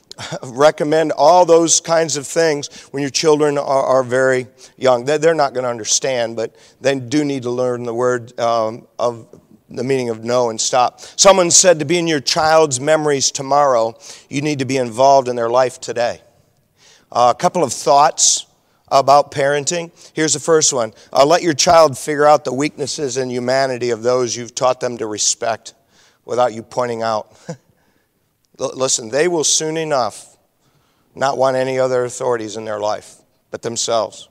recommend 0.42 1.12
all 1.12 1.44
those 1.44 1.78
kinds 1.82 2.16
of 2.16 2.26
things 2.26 2.68
when 2.92 3.02
your 3.02 3.10
children 3.10 3.58
are, 3.58 3.84
are 3.84 4.02
very 4.02 4.46
young. 4.78 5.04
They're, 5.04 5.18
they're 5.18 5.34
not 5.34 5.52
going 5.52 5.64
to 5.64 5.70
understand, 5.70 6.34
but 6.34 6.56
they 6.80 6.98
do 6.98 7.26
need 7.26 7.42
to 7.42 7.50
learn 7.50 7.82
the 7.82 7.92
word 7.92 8.40
um, 8.40 8.86
of 8.98 9.26
the 9.76 9.84
meaning 9.84 10.08
of 10.08 10.24
no 10.24 10.50
and 10.50 10.60
stop. 10.60 11.00
Someone 11.16 11.50
said 11.50 11.78
to 11.78 11.84
be 11.84 11.98
in 11.98 12.06
your 12.06 12.20
child's 12.20 12.80
memories 12.80 13.30
tomorrow, 13.30 13.98
you 14.28 14.42
need 14.42 14.58
to 14.58 14.64
be 14.64 14.76
involved 14.76 15.28
in 15.28 15.36
their 15.36 15.50
life 15.50 15.80
today. 15.80 16.20
Uh, 17.10 17.32
a 17.34 17.38
couple 17.38 17.62
of 17.62 17.72
thoughts 17.72 18.46
about 18.88 19.32
parenting. 19.32 19.90
Here's 20.14 20.34
the 20.34 20.40
first 20.40 20.72
one 20.72 20.92
uh, 21.12 21.24
let 21.24 21.42
your 21.42 21.54
child 21.54 21.96
figure 21.96 22.26
out 22.26 22.44
the 22.44 22.52
weaknesses 22.52 23.16
and 23.16 23.30
humanity 23.30 23.90
of 23.90 24.02
those 24.02 24.36
you've 24.36 24.54
taught 24.54 24.80
them 24.80 24.98
to 24.98 25.06
respect 25.06 25.74
without 26.24 26.52
you 26.52 26.62
pointing 26.62 27.02
out. 27.02 27.36
Listen, 28.58 29.08
they 29.08 29.28
will 29.28 29.44
soon 29.44 29.76
enough 29.76 30.36
not 31.14 31.36
want 31.36 31.56
any 31.56 31.78
other 31.78 32.04
authorities 32.04 32.56
in 32.56 32.64
their 32.64 32.78
life 32.78 33.16
but 33.50 33.62
themselves. 33.62 34.28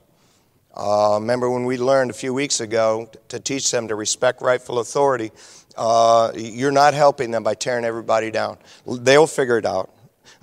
Uh, 0.74 1.18
remember 1.20 1.50
when 1.50 1.64
we 1.64 1.76
learned 1.76 2.10
a 2.10 2.14
few 2.14 2.32
weeks 2.32 2.60
ago 2.60 3.10
to 3.28 3.38
teach 3.38 3.70
them 3.70 3.88
to 3.88 3.94
respect 3.94 4.40
rightful 4.40 4.78
authority? 4.78 5.30
Uh, 5.76 6.32
you're 6.34 6.72
not 6.72 6.94
helping 6.94 7.30
them 7.30 7.42
by 7.42 7.54
tearing 7.54 7.84
everybody 7.84 8.30
down. 8.30 8.56
They'll 8.86 9.26
figure 9.26 9.58
it 9.58 9.66
out. 9.66 9.90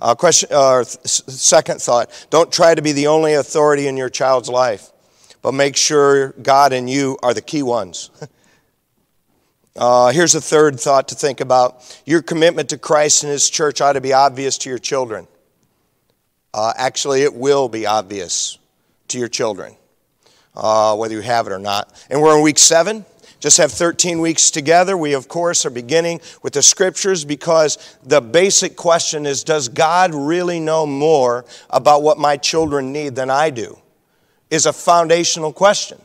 Uh, 0.00 0.14
question, 0.14 0.48
uh, 0.52 0.84
second 0.84 1.80
thought 1.80 2.26
don't 2.30 2.50
try 2.50 2.74
to 2.74 2.80
be 2.80 2.92
the 2.92 3.08
only 3.08 3.34
authority 3.34 3.86
in 3.86 3.96
your 3.96 4.08
child's 4.08 4.48
life, 4.48 4.90
but 5.42 5.52
make 5.52 5.76
sure 5.76 6.32
God 6.42 6.72
and 6.72 6.88
you 6.88 7.18
are 7.22 7.34
the 7.34 7.42
key 7.42 7.62
ones. 7.62 8.10
Uh, 9.76 10.10
here's 10.10 10.34
a 10.34 10.40
third 10.40 10.78
thought 10.80 11.06
to 11.08 11.14
think 11.14 11.40
about 11.40 12.02
your 12.04 12.20
commitment 12.20 12.68
to 12.68 12.76
Christ 12.76 13.22
and 13.22 13.32
His 13.32 13.48
church 13.48 13.80
ought 13.80 13.92
to 13.92 14.00
be 14.00 14.12
obvious 14.12 14.58
to 14.58 14.68
your 14.68 14.80
children. 14.80 15.28
Uh, 16.52 16.72
actually, 16.76 17.22
it 17.22 17.32
will 17.32 17.68
be 17.68 17.86
obvious 17.86 18.58
to 19.08 19.18
your 19.18 19.28
children 19.28 19.76
uh, 20.54 20.96
whether 20.96 21.14
you 21.14 21.20
have 21.20 21.46
it 21.46 21.52
or 21.52 21.58
not. 21.58 21.92
And 22.10 22.20
we're 22.20 22.36
in 22.36 22.42
week 22.42 22.58
seven. 22.58 23.04
Just 23.40 23.56
have 23.56 23.72
13 23.72 24.20
weeks 24.20 24.50
together. 24.50 24.96
We, 24.98 25.14
of 25.14 25.26
course, 25.26 25.64
are 25.64 25.70
beginning 25.70 26.20
with 26.42 26.52
the 26.52 26.62
scriptures 26.62 27.24
because 27.24 27.96
the 28.02 28.20
basic 28.20 28.76
question 28.76 29.24
is 29.24 29.44
Does 29.44 29.68
God 29.68 30.14
really 30.14 30.60
know 30.60 30.84
more 30.84 31.46
about 31.70 32.02
what 32.02 32.18
my 32.18 32.36
children 32.36 32.92
need 32.92 33.14
than 33.14 33.30
I 33.30 33.48
do? 33.48 33.78
Is 34.50 34.66
a 34.66 34.72
foundational 34.72 35.52
question. 35.52 35.98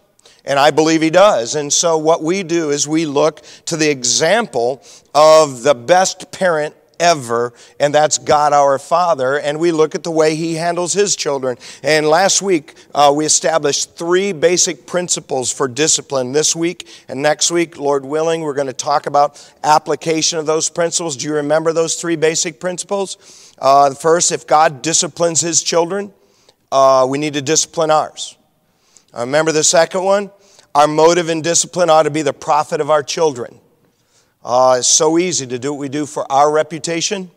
And 0.45 0.59
I 0.59 0.71
believe 0.71 1.01
he 1.01 1.09
does. 1.09 1.55
And 1.55 1.73
so, 1.73 1.97
what 1.97 2.23
we 2.23 2.43
do 2.43 2.69
is 2.69 2.87
we 2.87 3.05
look 3.05 3.41
to 3.65 3.75
the 3.75 3.89
example 3.89 4.81
of 5.13 5.63
the 5.63 5.73
best 5.73 6.31
parent 6.31 6.75
ever, 6.99 7.53
and 7.79 7.93
that's 7.93 8.17
God 8.17 8.53
our 8.53 8.79
Father. 8.79 9.39
And 9.39 9.59
we 9.59 9.71
look 9.71 9.95
at 9.95 10.03
the 10.03 10.11
way 10.11 10.35
He 10.35 10.55
handles 10.55 10.93
His 10.93 11.15
children. 11.15 11.57
And 11.83 12.07
last 12.07 12.41
week, 12.41 12.73
uh, 12.93 13.13
we 13.15 13.25
established 13.25 13.95
three 13.97 14.31
basic 14.33 14.85
principles 14.85 15.51
for 15.51 15.67
discipline. 15.67 16.31
This 16.31 16.55
week 16.55 16.87
and 17.07 17.21
next 17.21 17.51
week, 17.51 17.77
Lord 17.77 18.05
willing, 18.05 18.41
we're 18.41 18.53
going 18.53 18.67
to 18.67 18.73
talk 18.73 19.05
about 19.05 19.53
application 19.63 20.39
of 20.39 20.45
those 20.45 20.69
principles. 20.69 21.17
Do 21.17 21.27
you 21.27 21.35
remember 21.35 21.73
those 21.73 21.95
three 21.95 22.15
basic 22.15 22.59
principles? 22.59 23.53
Uh, 23.57 23.93
first, 23.93 24.31
if 24.31 24.47
God 24.47 24.81
disciplines 24.81 25.41
His 25.41 25.63
children, 25.63 26.13
uh, 26.71 27.05
we 27.09 27.17
need 27.17 27.33
to 27.33 27.41
discipline 27.41 27.91
ours. 27.91 28.37
Uh, 29.15 29.21
remember 29.21 29.51
the 29.51 29.63
second 29.63 30.03
one? 30.03 30.31
Our 30.73 30.87
motive 30.87 31.29
in 31.29 31.41
discipline 31.41 31.89
ought 31.89 32.03
to 32.03 32.11
be 32.11 32.21
the 32.21 32.33
profit 32.33 32.81
of 32.81 32.89
our 32.89 33.01
children. 33.01 33.61
Uh, 34.45 34.75
it's 34.77 34.87
so 34.87 35.17
easy 35.17 35.47
to 35.47 35.57
do 35.57 35.73
what 35.73 35.79
we 35.79 35.89
do 35.89 36.05
for 36.05 36.31
our 36.31 36.51
reputation 36.51 37.31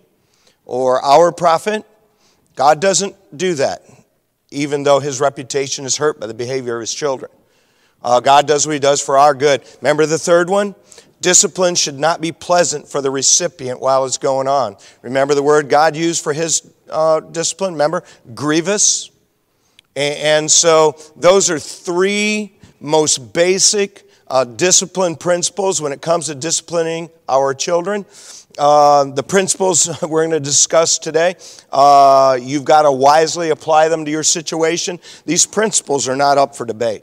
or 0.67 1.03
our 1.03 1.33
profit. 1.33 1.83
God 2.55 2.83
doesn't 2.83 3.17
do 3.35 3.55
that, 3.55 3.83
even 4.51 4.83
though 4.83 5.01
his 5.01 5.19
reputation 5.19 5.87
is 5.87 5.97
hurt 5.97 6.21
by 6.21 6.27
the 6.27 6.35
behavior 6.35 6.77
of 6.77 6.83
his 6.83 6.93
children. 6.93 7.31
Uh, 8.03 8.21
God 8.21 8.47
does 8.47 8.67
what 8.67 8.75
he 8.75 8.79
does 8.79 9.01
for 9.01 9.17
our 9.17 9.33
good. 9.33 9.63
Remember 9.81 10.05
the 10.05 10.19
third 10.19 10.51
one? 10.51 10.75
Discipline 11.23 11.77
should 11.77 11.99
not 11.99 12.21
be 12.21 12.31
pleasant 12.31 12.87
for 12.87 13.01
the 13.01 13.11
recipient 13.11 13.81
while 13.81 14.05
it's 14.05 14.19
going 14.19 14.47
on. 14.47 14.77
Remember 15.01 15.35
the 15.35 15.43
word 15.43 15.71
God 15.71 15.97
used 15.97 16.23
for 16.23 16.35
his 16.35 16.71
uh, 16.91 17.21
discipline? 17.21 17.73
Remember? 17.73 18.05
Grievous. 18.35 19.11
And, 19.97 20.19
and 20.19 20.51
so 20.51 20.99
those 21.17 21.49
are 21.49 21.59
three 21.59 22.59
most 22.81 23.33
basic 23.33 24.08
uh, 24.31 24.45
discipline 24.45 25.17
principles 25.17 25.81
when 25.81 25.93
it 25.93 26.01
comes 26.01 26.27
to 26.27 26.35
disciplining 26.35 27.11
our 27.29 27.55
children. 27.55 28.05
Uh, 28.59 29.05
the 29.05 29.23
principles 29.23 29.89
we're 30.03 30.23
going 30.23 30.31
to 30.31 30.41
discuss 30.41 30.99
today, 30.99 31.37
uh, 31.71 32.39
you've 32.41 32.65
got 32.65 32.83
to 32.83 32.93
wisely 32.93 33.51
apply 33.51 33.89
them 33.89 34.05
to 34.05 34.11
your 34.11 34.25
situation. 34.25 34.99
These 35.25 35.47
principles 35.47 36.09
are 36.09 36.17
not 36.17 36.39
up 36.39 36.57
for 36.57 36.65
debate. 36.65 37.03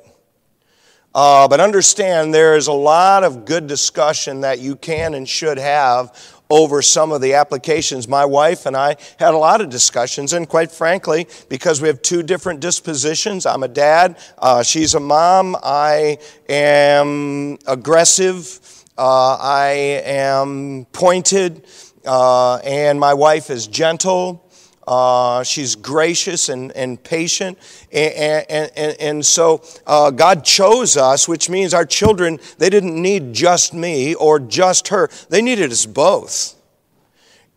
Uh, 1.13 1.47
but 1.47 1.61
understand 1.61 2.33
there 2.33 2.57
is 2.57 2.67
a 2.67 2.73
lot 2.73 3.23
of 3.23 3.45
good 3.45 3.67
discussion 3.67 4.41
that 4.41 4.59
you 4.59 4.75
can 4.75 5.13
and 5.13 5.29
should 5.29 5.57
have 5.57 6.34
over 6.49 6.81
some 6.81 7.11
of 7.11 7.21
the 7.21 7.33
applications. 7.33 8.07
My 8.07 8.25
wife 8.25 8.65
and 8.65 8.77
I 8.77 8.97
had 9.17 9.33
a 9.33 9.37
lot 9.37 9.61
of 9.61 9.69
discussions, 9.69 10.33
and 10.33 10.47
quite 10.47 10.71
frankly, 10.71 11.27
because 11.49 11.81
we 11.81 11.87
have 11.87 12.01
two 12.01 12.23
different 12.23 12.59
dispositions 12.59 13.45
I'm 13.45 13.63
a 13.63 13.67
dad, 13.67 14.17
uh, 14.37 14.63
she's 14.63 14.93
a 14.93 14.99
mom, 14.99 15.55
I 15.63 16.17
am 16.47 17.57
aggressive, 17.65 18.59
uh, 18.97 19.37
I 19.39 20.01
am 20.05 20.85
pointed, 20.91 21.65
uh, 22.05 22.57
and 22.57 22.99
my 22.99 23.13
wife 23.13 23.49
is 23.49 23.67
gentle. 23.67 24.44
Uh, 24.87 25.43
she's 25.43 25.75
gracious 25.75 26.49
and, 26.49 26.71
and 26.73 27.03
patient. 27.03 27.57
And, 27.91 28.45
and, 28.49 28.71
and, 28.75 28.97
and 28.99 29.25
so 29.25 29.63
uh, 29.87 30.11
God 30.11 30.43
chose 30.43 30.97
us, 30.97 31.27
which 31.27 31.49
means 31.49 31.73
our 31.73 31.85
children, 31.85 32.39
they 32.57 32.69
didn't 32.69 32.99
need 32.99 33.33
just 33.33 33.73
me 33.73 34.15
or 34.15 34.39
just 34.39 34.89
her, 34.89 35.09
they 35.29 35.41
needed 35.41 35.71
us 35.71 35.85
both. 35.85 36.55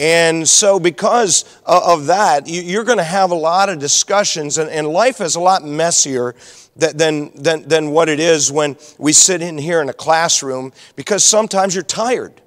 And 0.01 0.49
so, 0.49 0.79
because 0.79 1.45
of 1.67 2.07
that, 2.07 2.47
you're 2.47 2.85
going 2.85 2.99
to 2.99 3.05
have 3.05 3.33
a 3.33 3.35
lot 3.35 3.69
of 3.69 3.81
discussions, 3.81 4.57
and, 4.57 4.71
and 4.71 4.87
life 4.87 5.21
is 5.21 5.35
a 5.35 5.41
lot 5.41 5.65
messier 5.65 6.37
than, 6.77 7.33
than, 7.35 7.69
than 7.69 7.91
what 7.91 8.09
it 8.09 8.21
is 8.21 8.53
when 8.53 8.77
we 8.99 9.13
sit 9.13 9.43
in 9.43 9.59
here 9.59 9.83
in 9.83 9.89
a 9.89 9.93
classroom 9.93 10.73
because 10.95 11.25
sometimes 11.25 11.75
you're 11.75 11.83
tired. 11.83 12.41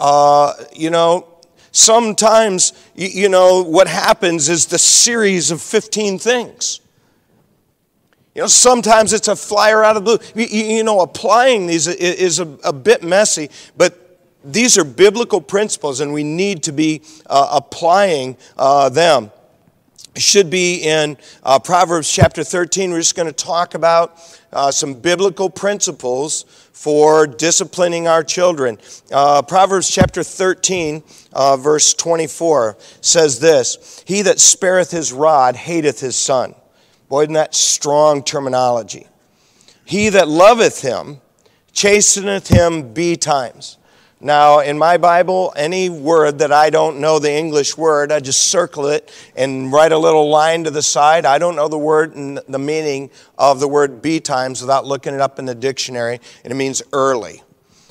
Uh, 0.00 0.52
you 0.74 0.90
know, 0.90 1.28
sometimes, 1.76 2.72
you, 2.94 3.28
know, 3.28 3.62
what 3.62 3.86
happens 3.88 4.48
is 4.48 4.66
the 4.66 4.78
series 4.78 5.50
of 5.50 5.60
15 5.60 6.18
things. 6.18 6.80
You 8.34 8.42
know, 8.42 8.48
sometimes 8.48 9.12
it's 9.12 9.28
a 9.28 9.36
flyer 9.36 9.84
out 9.84 9.96
of 9.96 10.04
the 10.04 10.18
blue. 10.18 10.44
You, 10.44 10.84
know, 10.84 11.00
applying 11.00 11.66
these 11.66 11.86
is 11.86 12.38
a, 12.38 12.72
bit 12.72 13.02
messy, 13.02 13.50
but 13.76 14.20
these 14.44 14.78
are 14.78 14.84
biblical 14.84 15.40
principles 15.40 16.00
and 16.00 16.12
we 16.12 16.22
need 16.22 16.62
to 16.64 16.72
be 16.72 17.02
uh, 17.26 17.48
applying 17.52 18.36
uh, 18.56 18.88
them. 18.88 19.30
Should 20.16 20.48
be 20.48 20.82
in 20.82 21.18
uh, 21.42 21.58
Proverbs 21.58 22.10
chapter 22.10 22.42
13. 22.42 22.90
We're 22.90 23.00
just 23.00 23.16
going 23.16 23.28
to 23.28 23.34
talk 23.34 23.74
about 23.74 24.18
uh, 24.50 24.70
some 24.70 24.94
biblical 24.94 25.50
principles 25.50 26.46
for 26.76 27.26
disciplining 27.26 28.06
our 28.06 28.22
children. 28.22 28.76
Uh, 29.10 29.40
Proverbs 29.40 29.90
chapter 29.90 30.22
13, 30.22 31.02
uh, 31.32 31.56
verse 31.56 31.94
24 31.94 32.76
says 33.00 33.40
this 33.40 34.04
He 34.06 34.20
that 34.20 34.38
spareth 34.38 34.90
his 34.90 35.10
rod 35.10 35.56
hateth 35.56 36.00
his 36.00 36.16
son. 36.16 36.54
Boy, 37.08 37.22
isn't 37.22 37.32
that 37.32 37.54
strong 37.54 38.22
terminology? 38.22 39.06
He 39.86 40.10
that 40.10 40.28
loveth 40.28 40.82
him 40.82 41.22
chasteneth 41.72 42.48
him 42.48 42.92
betimes. 42.92 43.78
Now, 44.18 44.60
in 44.60 44.78
my 44.78 44.96
Bible, 44.96 45.52
any 45.56 45.90
word 45.90 46.38
that 46.38 46.50
I 46.50 46.70
don't 46.70 47.00
know 47.00 47.18
the 47.18 47.30
English 47.30 47.76
word, 47.76 48.10
I 48.10 48.20
just 48.20 48.48
circle 48.48 48.86
it 48.86 49.12
and 49.36 49.70
write 49.70 49.92
a 49.92 49.98
little 49.98 50.30
line 50.30 50.64
to 50.64 50.70
the 50.70 50.80
side. 50.80 51.26
I 51.26 51.36
don't 51.36 51.54
know 51.54 51.68
the 51.68 51.76
word 51.76 52.16
and 52.16 52.40
the 52.48 52.58
meaning 52.58 53.10
of 53.36 53.60
the 53.60 53.68
word 53.68 54.00
betimes 54.00 54.62
without 54.62 54.86
looking 54.86 55.12
it 55.12 55.20
up 55.20 55.38
in 55.38 55.44
the 55.44 55.54
dictionary, 55.54 56.18
and 56.44 56.50
it 56.50 56.56
means 56.56 56.82
early. 56.94 57.42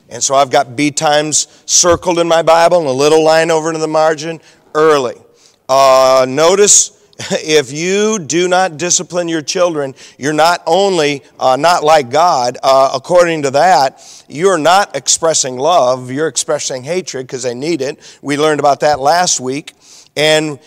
And 0.10 0.24
so 0.24 0.34
I've 0.34 0.50
got 0.50 0.76
betimes 0.76 1.48
circled 1.68 2.18
in 2.18 2.28
my 2.28 2.42
Bible 2.42 2.80
and 2.80 2.88
a 2.88 2.92
little 2.92 3.24
line 3.24 3.52
over 3.52 3.72
to 3.72 3.78
the 3.78 3.88
margin, 3.88 4.42
early. 4.74 5.22
Uh, 5.70 6.26
notice 6.28 6.95
if 7.32 7.72
you 7.72 8.20
do 8.20 8.48
not 8.48 8.78
discipline 8.78 9.28
your 9.28 9.42
children, 9.42 9.96
you're 10.18 10.34
not 10.34 10.62
only 10.66 11.24
uh, 11.40 11.56
not 11.56 11.84
like 11.84 12.10
God, 12.10 12.58
uh, 12.62 12.92
according 12.94 13.44
to 13.44 13.52
that, 13.52 14.26
you're 14.28 14.58
not 14.58 14.96
expressing 14.96 15.58
love, 15.58 16.12
you're 16.12 16.28
expressing 16.28 16.84
hatred 16.84 17.28
because 17.28 17.44
they 17.44 17.54
need 17.54 17.82
it. 17.82 18.20
We 18.22 18.38
learned 18.38 18.60
about 18.60 18.82
that 18.82 19.00
last 19.00 19.40
week. 19.40 19.74
And 20.18 20.60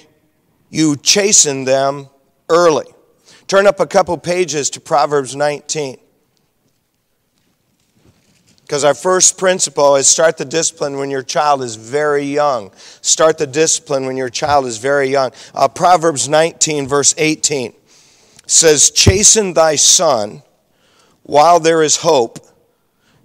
you 0.70 0.96
chasten 0.96 1.64
them 1.64 2.08
early. 2.48 2.86
Turn 3.46 3.66
up 3.66 3.80
a 3.80 3.86
couple 3.86 4.16
pages 4.18 4.70
to 4.70 4.80
Proverbs 4.80 5.34
19. 5.34 5.98
Because 8.68 8.84
our 8.84 8.92
first 8.92 9.38
principle 9.38 9.96
is 9.96 10.08
start 10.08 10.36
the 10.36 10.44
discipline 10.44 10.98
when 10.98 11.10
your 11.10 11.22
child 11.22 11.62
is 11.62 11.74
very 11.76 12.24
young. 12.24 12.70
Start 13.00 13.38
the 13.38 13.46
discipline 13.46 14.04
when 14.04 14.18
your 14.18 14.28
child 14.28 14.66
is 14.66 14.76
very 14.76 15.08
young. 15.08 15.30
Uh, 15.54 15.68
Proverbs 15.68 16.28
19, 16.28 16.86
verse 16.86 17.14
18 17.16 17.72
says, 18.46 18.90
Chasten 18.90 19.54
thy 19.54 19.74
son 19.76 20.42
while 21.22 21.58
there 21.60 21.82
is 21.82 21.96
hope, 21.96 22.40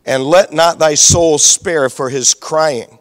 and 0.06 0.24
let 0.24 0.54
not 0.54 0.80
thy 0.80 0.94
soul 0.94 1.38
spare 1.38 1.90
for 1.90 2.10
his 2.10 2.34
crying. 2.34 2.98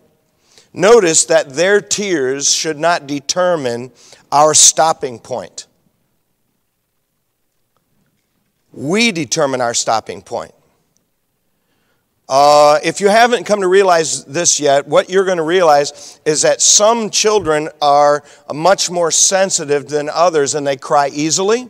Notice 0.72 1.26
that 1.26 1.50
their 1.50 1.80
tears 1.80 2.52
should 2.52 2.78
not 2.78 3.06
determine 3.06 3.92
our 4.32 4.52
stopping 4.52 5.20
point. 5.20 5.68
We 8.72 9.12
determine 9.12 9.61
our 9.61 9.75
stopping 9.75 10.22
point. 10.22 10.52
Uh, 12.34 12.78
if 12.82 13.02
you 13.02 13.09
haven't 13.09 13.44
come 13.44 13.61
to 13.61 13.68
realize 13.68 14.24
this 14.24 14.59
yet, 14.59 14.88
what 14.88 15.11
you're 15.11 15.26
going 15.26 15.37
to 15.37 15.42
realize 15.42 16.18
is 16.24 16.40
that 16.40 16.62
some 16.62 17.11
children 17.11 17.68
are 17.83 18.24
much 18.54 18.90
more 18.90 19.11
sensitive 19.11 19.87
than 19.87 20.09
others 20.09 20.54
and 20.54 20.66
they 20.66 20.74
cry 20.74 21.11
easily, 21.12 21.68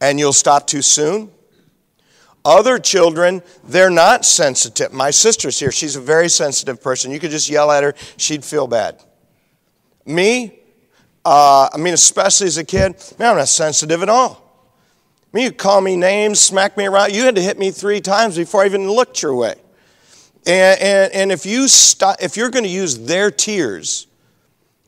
and 0.00 0.18
you'll 0.18 0.32
stop 0.32 0.66
too 0.66 0.80
soon. 0.80 1.30
Other 2.42 2.78
children, 2.78 3.42
they're 3.64 3.90
not 3.90 4.24
sensitive. 4.24 4.94
My 4.94 5.10
sister's 5.10 5.58
here. 5.58 5.70
She's 5.70 5.96
a 5.96 6.00
very 6.00 6.30
sensitive 6.30 6.82
person. 6.82 7.10
You 7.10 7.20
could 7.20 7.30
just 7.30 7.50
yell 7.50 7.70
at 7.70 7.82
her, 7.82 7.94
she'd 8.16 8.46
feel 8.46 8.66
bad. 8.66 8.98
Me, 10.06 10.58
uh, 11.22 11.68
I 11.70 11.76
mean, 11.76 11.92
especially 11.92 12.46
as 12.46 12.56
a 12.56 12.64
kid, 12.64 12.94
man, 13.18 13.32
I'm 13.32 13.36
not 13.36 13.48
sensitive 13.48 14.02
at 14.02 14.08
all. 14.08 14.43
I 15.34 15.36
mean, 15.36 15.44
you 15.46 15.52
call 15.52 15.80
me 15.80 15.96
names, 15.96 16.38
smack 16.38 16.76
me 16.76 16.86
around. 16.86 17.12
You 17.12 17.24
had 17.24 17.34
to 17.34 17.42
hit 17.42 17.58
me 17.58 17.72
three 17.72 18.00
times 18.00 18.36
before 18.36 18.62
I 18.62 18.66
even 18.66 18.88
looked 18.88 19.20
your 19.20 19.34
way. 19.34 19.56
And, 20.46 20.80
and, 20.80 21.12
and 21.12 21.32
if, 21.32 21.44
you 21.44 21.66
stop, 21.66 22.18
if 22.22 22.36
you're 22.36 22.50
going 22.50 22.62
to 22.62 22.70
use 22.70 22.98
their 22.98 23.32
tears 23.32 24.06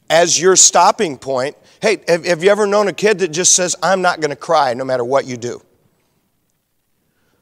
as 0.09 0.41
your 0.41 0.55
stopping 0.55 1.19
point, 1.19 1.57
hey, 1.83 1.99
have, 2.07 2.25
have 2.25 2.45
you 2.45 2.51
ever 2.51 2.65
known 2.65 2.87
a 2.87 2.93
kid 2.93 3.19
that 3.19 3.33
just 3.33 3.57
says, 3.57 3.75
I'm 3.83 4.03
not 4.03 4.21
going 4.21 4.31
to 4.31 4.37
cry 4.37 4.73
no 4.75 4.85
matter 4.85 5.03
what 5.03 5.27
you 5.27 5.37
do? 5.37 5.61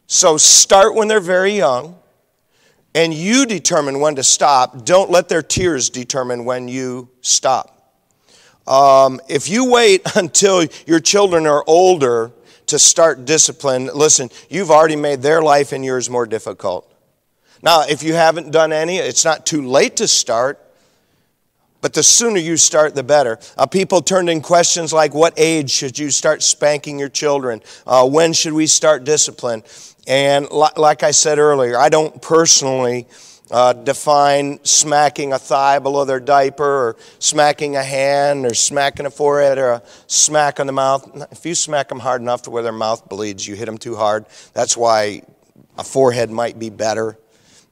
So 0.06 0.38
start 0.38 0.94
when 0.94 1.06
they're 1.06 1.20
very 1.20 1.52
young, 1.52 1.98
and 2.94 3.12
you 3.12 3.44
determine 3.44 4.00
when 4.00 4.14
to 4.14 4.22
stop. 4.22 4.86
Don't 4.86 5.10
let 5.10 5.28
their 5.28 5.42
tears 5.42 5.90
determine 5.90 6.46
when 6.46 6.68
you 6.68 7.10
stop. 7.20 7.70
Um, 8.66 9.20
if 9.28 9.50
you 9.50 9.70
wait 9.70 10.00
until 10.16 10.66
your 10.86 11.00
children 11.00 11.46
are 11.46 11.62
older, 11.66 12.32
to 12.66 12.78
start 12.78 13.24
discipline, 13.24 13.90
listen, 13.94 14.30
you've 14.48 14.70
already 14.70 14.96
made 14.96 15.22
their 15.22 15.42
life 15.42 15.72
and 15.72 15.84
yours 15.84 16.08
more 16.08 16.26
difficult. 16.26 16.90
Now, 17.62 17.82
if 17.82 18.02
you 18.02 18.14
haven't 18.14 18.50
done 18.50 18.72
any, 18.72 18.98
it's 18.98 19.24
not 19.24 19.46
too 19.46 19.66
late 19.66 19.96
to 19.96 20.08
start, 20.08 20.60
but 21.80 21.92
the 21.92 22.02
sooner 22.02 22.38
you 22.38 22.56
start, 22.56 22.94
the 22.94 23.02
better. 23.02 23.38
Uh, 23.58 23.66
people 23.66 24.00
turned 24.00 24.30
in 24.30 24.40
questions 24.40 24.92
like 24.92 25.12
what 25.12 25.34
age 25.36 25.70
should 25.70 25.98
you 25.98 26.10
start 26.10 26.42
spanking 26.42 26.98
your 26.98 27.10
children? 27.10 27.62
Uh, 27.86 28.08
when 28.08 28.32
should 28.32 28.54
we 28.54 28.66
start 28.66 29.04
discipline? 29.04 29.62
And 30.06 30.50
like 30.50 31.02
I 31.02 31.10
said 31.10 31.38
earlier, 31.38 31.78
I 31.78 31.88
don't 31.88 32.20
personally 32.20 33.06
uh, 33.50 33.72
define 33.72 34.58
smacking 34.64 35.32
a 35.32 35.38
thigh 35.38 35.78
below 35.78 36.04
their 36.04 36.20
diaper 36.20 36.64
or 36.64 36.96
smacking 37.18 37.76
a 37.76 37.82
hand 37.82 38.46
or 38.46 38.54
smacking 38.54 39.06
a 39.06 39.10
forehead 39.10 39.58
or 39.58 39.70
a 39.72 39.82
smack 40.06 40.60
on 40.60 40.66
the 40.66 40.72
mouth. 40.72 41.26
If 41.30 41.44
you 41.44 41.54
smack 41.54 41.88
them 41.88 42.00
hard 42.00 42.22
enough 42.22 42.42
to 42.42 42.50
where 42.50 42.62
their 42.62 42.72
mouth 42.72 43.08
bleeds, 43.08 43.46
you 43.46 43.54
hit 43.54 43.66
them 43.66 43.78
too 43.78 43.96
hard. 43.96 44.26
That's 44.54 44.76
why 44.76 45.22
a 45.76 45.84
forehead 45.84 46.30
might 46.30 46.58
be 46.58 46.70
better. 46.70 47.18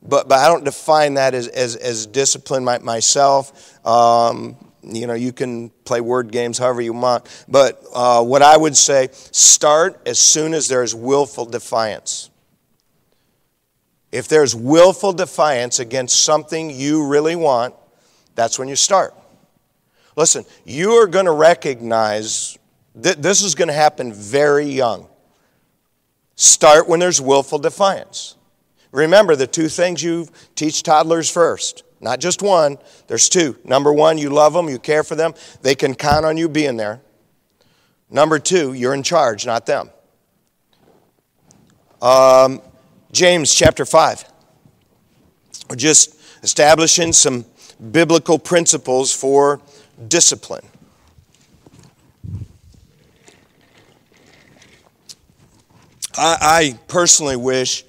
But, 0.02 0.28
but 0.28 0.38
I 0.38 0.48
don't 0.48 0.64
define 0.64 1.14
that 1.14 1.34
as, 1.34 1.48
as, 1.48 1.76
as 1.76 2.06
discipline 2.06 2.64
my, 2.64 2.78
myself. 2.78 3.86
Um, 3.86 4.56
you 4.82 5.06
know, 5.06 5.14
you 5.14 5.32
can 5.32 5.70
play 5.84 6.00
word 6.00 6.32
games 6.32 6.58
however 6.58 6.80
you 6.82 6.92
want. 6.92 7.44
But 7.48 7.82
uh, 7.94 8.22
what 8.24 8.42
I 8.42 8.56
would 8.56 8.76
say, 8.76 9.08
start 9.12 10.00
as 10.06 10.18
soon 10.18 10.54
as 10.54 10.68
there 10.68 10.82
is 10.82 10.94
willful 10.94 11.44
defiance. 11.44 12.30
If 14.12 14.28
there's 14.28 14.54
willful 14.54 15.14
defiance 15.14 15.80
against 15.80 16.22
something 16.22 16.70
you 16.70 17.06
really 17.06 17.34
want, 17.34 17.74
that's 18.34 18.58
when 18.58 18.68
you 18.68 18.76
start. 18.76 19.14
Listen, 20.16 20.44
you 20.64 20.92
are 20.92 21.06
going 21.06 21.24
to 21.24 21.32
recognize 21.32 22.58
that 22.94 23.22
this 23.22 23.42
is 23.42 23.54
going 23.54 23.68
to 23.68 23.74
happen 23.74 24.12
very 24.12 24.66
young. 24.66 25.08
Start 26.36 26.88
when 26.88 27.00
there's 27.00 27.20
willful 27.20 27.58
defiance. 27.58 28.36
Remember 28.90 29.34
the 29.34 29.46
two 29.46 29.68
things 29.68 30.02
you 30.02 30.28
teach 30.54 30.82
toddlers 30.82 31.30
first. 31.30 31.82
Not 32.00 32.20
just 32.20 32.42
one, 32.42 32.78
there's 33.06 33.28
two. 33.28 33.56
Number 33.64 33.92
one, 33.92 34.18
you 34.18 34.28
love 34.28 34.52
them, 34.52 34.68
you 34.68 34.78
care 34.78 35.04
for 35.04 35.14
them, 35.14 35.34
they 35.62 35.74
can 35.74 35.94
count 35.94 36.26
on 36.26 36.36
you 36.36 36.48
being 36.48 36.76
there. 36.76 37.00
Number 38.10 38.38
two, 38.38 38.74
you're 38.74 38.92
in 38.92 39.02
charge, 39.02 39.46
not 39.46 39.64
them. 39.64 39.88
Um, 42.02 42.60
James 43.12 43.52
chapter 43.52 43.84
5. 43.84 44.24
We're 45.68 45.76
just 45.76 46.16
establishing 46.42 47.12
some 47.12 47.44
biblical 47.90 48.38
principles 48.38 49.12
for 49.14 49.60
discipline. 50.08 50.64
I, 56.16 56.36
I, 56.40 56.78
personally 56.88 57.36
wish 57.36 57.84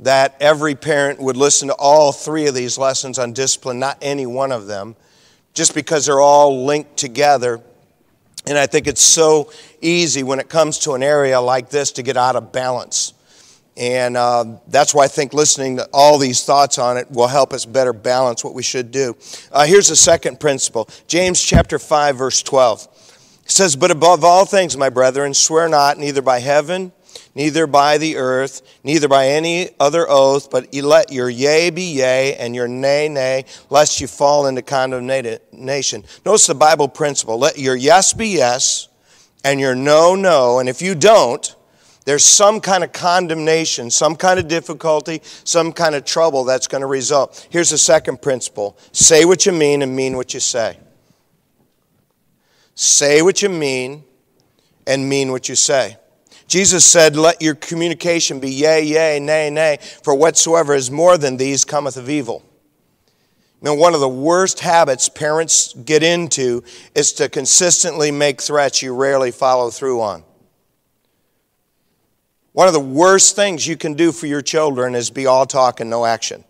that 0.00 0.36
every 0.40 0.74
parent 0.74 1.20
would 1.20 1.36
listen 1.36 1.68
to 1.68 1.74
all 1.74 2.12
three 2.12 2.46
of 2.46 2.54
these 2.54 2.76
lessons 2.76 3.18
on 3.18 3.32
discipline, 3.32 3.78
not 3.78 3.98
any 4.00 4.26
one 4.26 4.52
of 4.52 4.66
them, 4.66 4.96
just 5.54 5.74
because 5.74 6.06
they're 6.06 6.20
all 6.20 6.64
linked 6.64 6.96
together. 6.96 7.60
And 8.46 8.56
I 8.58 8.66
think 8.66 8.86
it's 8.86 9.02
so 9.02 9.50
easy 9.80 10.22
when 10.22 10.38
it 10.38 10.48
comes 10.48 10.78
to 10.80 10.92
an 10.92 11.02
area 11.02 11.40
like 11.40 11.70
this 11.70 11.92
to 11.92 12.02
get 12.02 12.16
out 12.16 12.36
of 12.36 12.52
balance. 12.52 13.14
And 13.76 14.16
uh, 14.16 14.56
that's 14.68 14.94
why 14.94 15.04
I 15.04 15.08
think 15.08 15.34
listening 15.34 15.76
to 15.76 15.88
all 15.92 16.18
these 16.18 16.44
thoughts 16.44 16.78
on 16.78 16.96
it 16.96 17.10
will 17.10 17.26
help 17.26 17.52
us 17.52 17.66
better 17.66 17.92
balance 17.92 18.42
what 18.42 18.54
we 18.54 18.62
should 18.62 18.90
do. 18.90 19.16
Uh, 19.52 19.66
here's 19.66 19.88
the 19.88 19.96
second 19.96 20.40
principle 20.40 20.88
James 21.06 21.42
chapter 21.42 21.78
5, 21.78 22.16
verse 22.16 22.42
12. 22.42 22.88
It 23.44 23.50
says, 23.50 23.76
But 23.76 23.90
above 23.90 24.24
all 24.24 24.44
things, 24.46 24.76
my 24.76 24.88
brethren, 24.88 25.34
swear 25.34 25.68
not, 25.68 25.98
neither 25.98 26.22
by 26.22 26.40
heaven, 26.40 26.92
neither 27.34 27.66
by 27.66 27.98
the 27.98 28.16
earth, 28.16 28.62
neither 28.82 29.08
by 29.08 29.28
any 29.28 29.70
other 29.78 30.06
oath, 30.08 30.50
but 30.50 30.74
let 30.74 31.12
your 31.12 31.28
yea 31.28 31.70
be 31.70 31.92
yea 31.94 32.34
and 32.36 32.54
your 32.54 32.68
nay, 32.68 33.08
nay, 33.08 33.44
lest 33.68 34.00
you 34.00 34.06
fall 34.06 34.46
into 34.46 34.62
condemnation. 34.62 36.04
Notice 36.24 36.46
the 36.46 36.54
Bible 36.54 36.88
principle 36.88 37.38
let 37.38 37.58
your 37.58 37.76
yes 37.76 38.14
be 38.14 38.28
yes 38.28 38.88
and 39.44 39.60
your 39.60 39.74
no, 39.74 40.14
no. 40.14 40.58
And 40.58 40.68
if 40.68 40.80
you 40.82 40.94
don't, 40.94 41.55
there's 42.06 42.24
some 42.24 42.60
kind 42.60 42.84
of 42.84 42.92
condemnation, 42.92 43.90
some 43.90 44.14
kind 44.14 44.38
of 44.38 44.46
difficulty, 44.46 45.20
some 45.42 45.72
kind 45.72 45.96
of 45.96 46.04
trouble 46.04 46.44
that's 46.44 46.68
going 46.68 46.80
to 46.80 46.86
result. 46.86 47.46
Here's 47.50 47.70
the 47.70 47.78
second 47.78 48.22
principle 48.22 48.78
say 48.92 49.24
what 49.24 49.44
you 49.44 49.52
mean 49.52 49.82
and 49.82 49.94
mean 49.94 50.16
what 50.16 50.32
you 50.32 50.40
say. 50.40 50.78
Say 52.76 53.22
what 53.22 53.42
you 53.42 53.48
mean 53.48 54.04
and 54.86 55.08
mean 55.08 55.32
what 55.32 55.48
you 55.48 55.56
say. 55.56 55.96
Jesus 56.46 56.84
said, 56.84 57.16
Let 57.16 57.42
your 57.42 57.56
communication 57.56 58.38
be 58.38 58.50
yea, 58.50 58.82
yea, 58.82 59.18
nay, 59.18 59.50
nay, 59.50 59.78
for 60.04 60.14
whatsoever 60.14 60.74
is 60.74 60.92
more 60.92 61.18
than 61.18 61.36
these 61.36 61.64
cometh 61.64 61.96
of 61.96 62.08
evil. 62.08 62.44
You 63.62 63.64
know, 63.64 63.74
one 63.74 63.94
of 63.94 64.00
the 64.00 64.08
worst 64.08 64.60
habits 64.60 65.08
parents 65.08 65.74
get 65.74 66.04
into 66.04 66.62
is 66.94 67.12
to 67.14 67.28
consistently 67.28 68.12
make 68.12 68.40
threats 68.40 68.80
you 68.80 68.94
rarely 68.94 69.32
follow 69.32 69.70
through 69.70 70.02
on. 70.02 70.22
One 72.56 72.68
of 72.68 72.72
the 72.72 72.80
worst 72.80 73.36
things 73.36 73.66
you 73.66 73.76
can 73.76 73.92
do 73.92 74.12
for 74.12 74.26
your 74.26 74.40
children 74.40 74.94
is 74.94 75.10
be 75.10 75.26
all 75.26 75.44
talk 75.44 75.80
and 75.80 75.90
no 75.90 76.06
action. 76.06 76.42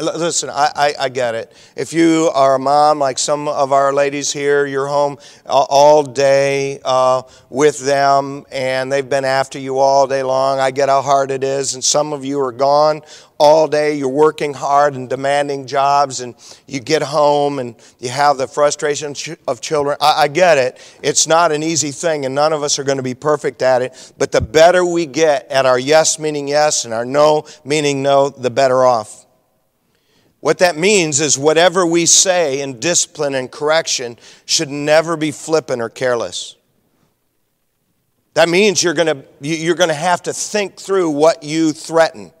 Listen, 0.00 0.50
I, 0.50 0.70
I, 0.74 0.94
I, 0.98 1.08
get 1.08 1.34
it. 1.34 1.52
If 1.76 1.92
you 1.92 2.30
are 2.34 2.54
a 2.54 2.58
mom, 2.58 2.98
like 2.98 3.18
some 3.18 3.48
of 3.48 3.72
our 3.72 3.92
ladies 3.92 4.32
here, 4.32 4.64
you're 4.64 4.86
home 4.86 5.18
all 5.46 6.02
day 6.02 6.80
uh, 6.84 7.22
with 7.50 7.78
them 7.80 8.46
and 8.50 8.90
they've 8.90 9.08
been 9.08 9.24
after 9.24 9.58
you 9.58 9.78
all 9.78 10.06
day 10.06 10.22
long. 10.22 10.58
I 10.58 10.70
get 10.70 10.88
how 10.88 11.02
hard 11.02 11.30
it 11.30 11.44
is. 11.44 11.74
And 11.74 11.84
some 11.84 12.12
of 12.12 12.24
you 12.24 12.40
are 12.40 12.52
gone 12.52 13.02
all 13.40 13.66
day. 13.66 13.94
You're 13.94 14.08
working 14.08 14.52
hard 14.52 14.94
and 14.94 15.08
demanding 15.08 15.66
jobs, 15.66 16.20
and 16.20 16.34
you 16.66 16.78
get 16.78 17.02
home 17.02 17.58
and 17.58 17.74
you 17.98 18.10
have 18.10 18.36
the 18.36 18.46
frustration 18.46 19.14
of 19.48 19.60
children. 19.62 19.96
I, 20.00 20.24
I 20.24 20.28
get 20.28 20.58
it. 20.58 20.78
It's 21.02 21.26
not 21.26 21.50
an 21.50 21.62
easy 21.62 21.90
thing, 21.90 22.26
and 22.26 22.34
none 22.34 22.52
of 22.52 22.62
us 22.62 22.78
are 22.78 22.84
going 22.84 22.98
to 22.98 23.02
be 23.02 23.14
perfect 23.14 23.62
at 23.62 23.80
it. 23.80 24.12
But 24.18 24.30
the 24.30 24.42
better 24.42 24.84
we 24.84 25.06
get 25.06 25.50
at 25.50 25.64
our 25.64 25.78
yes 25.78 26.18
meaning 26.18 26.46
yes 26.48 26.84
and 26.84 26.92
our 26.92 27.06
no 27.06 27.46
meaning 27.64 28.02
no, 28.02 28.28
the 28.28 28.50
better 28.50 28.84
off. 28.84 29.24
What 30.40 30.58
that 30.58 30.76
means 30.76 31.20
is 31.20 31.38
whatever 31.38 31.84
we 31.84 32.06
say 32.06 32.62
in 32.62 32.80
discipline 32.80 33.34
and 33.34 33.50
correction 33.50 34.18
should 34.46 34.70
never 34.70 35.16
be 35.16 35.30
flippant 35.30 35.82
or 35.82 35.90
careless. 35.90 36.56
That 38.34 38.48
means 38.48 38.82
you're 38.82 38.94
going 38.94 39.22
to, 39.22 39.24
you're 39.40 39.74
going 39.74 39.88
to 39.88 39.94
have 39.94 40.22
to 40.22 40.32
think 40.32 40.76
through 40.76 41.10
what 41.10 41.42
you 41.42 41.72
threaten. 41.72 42.32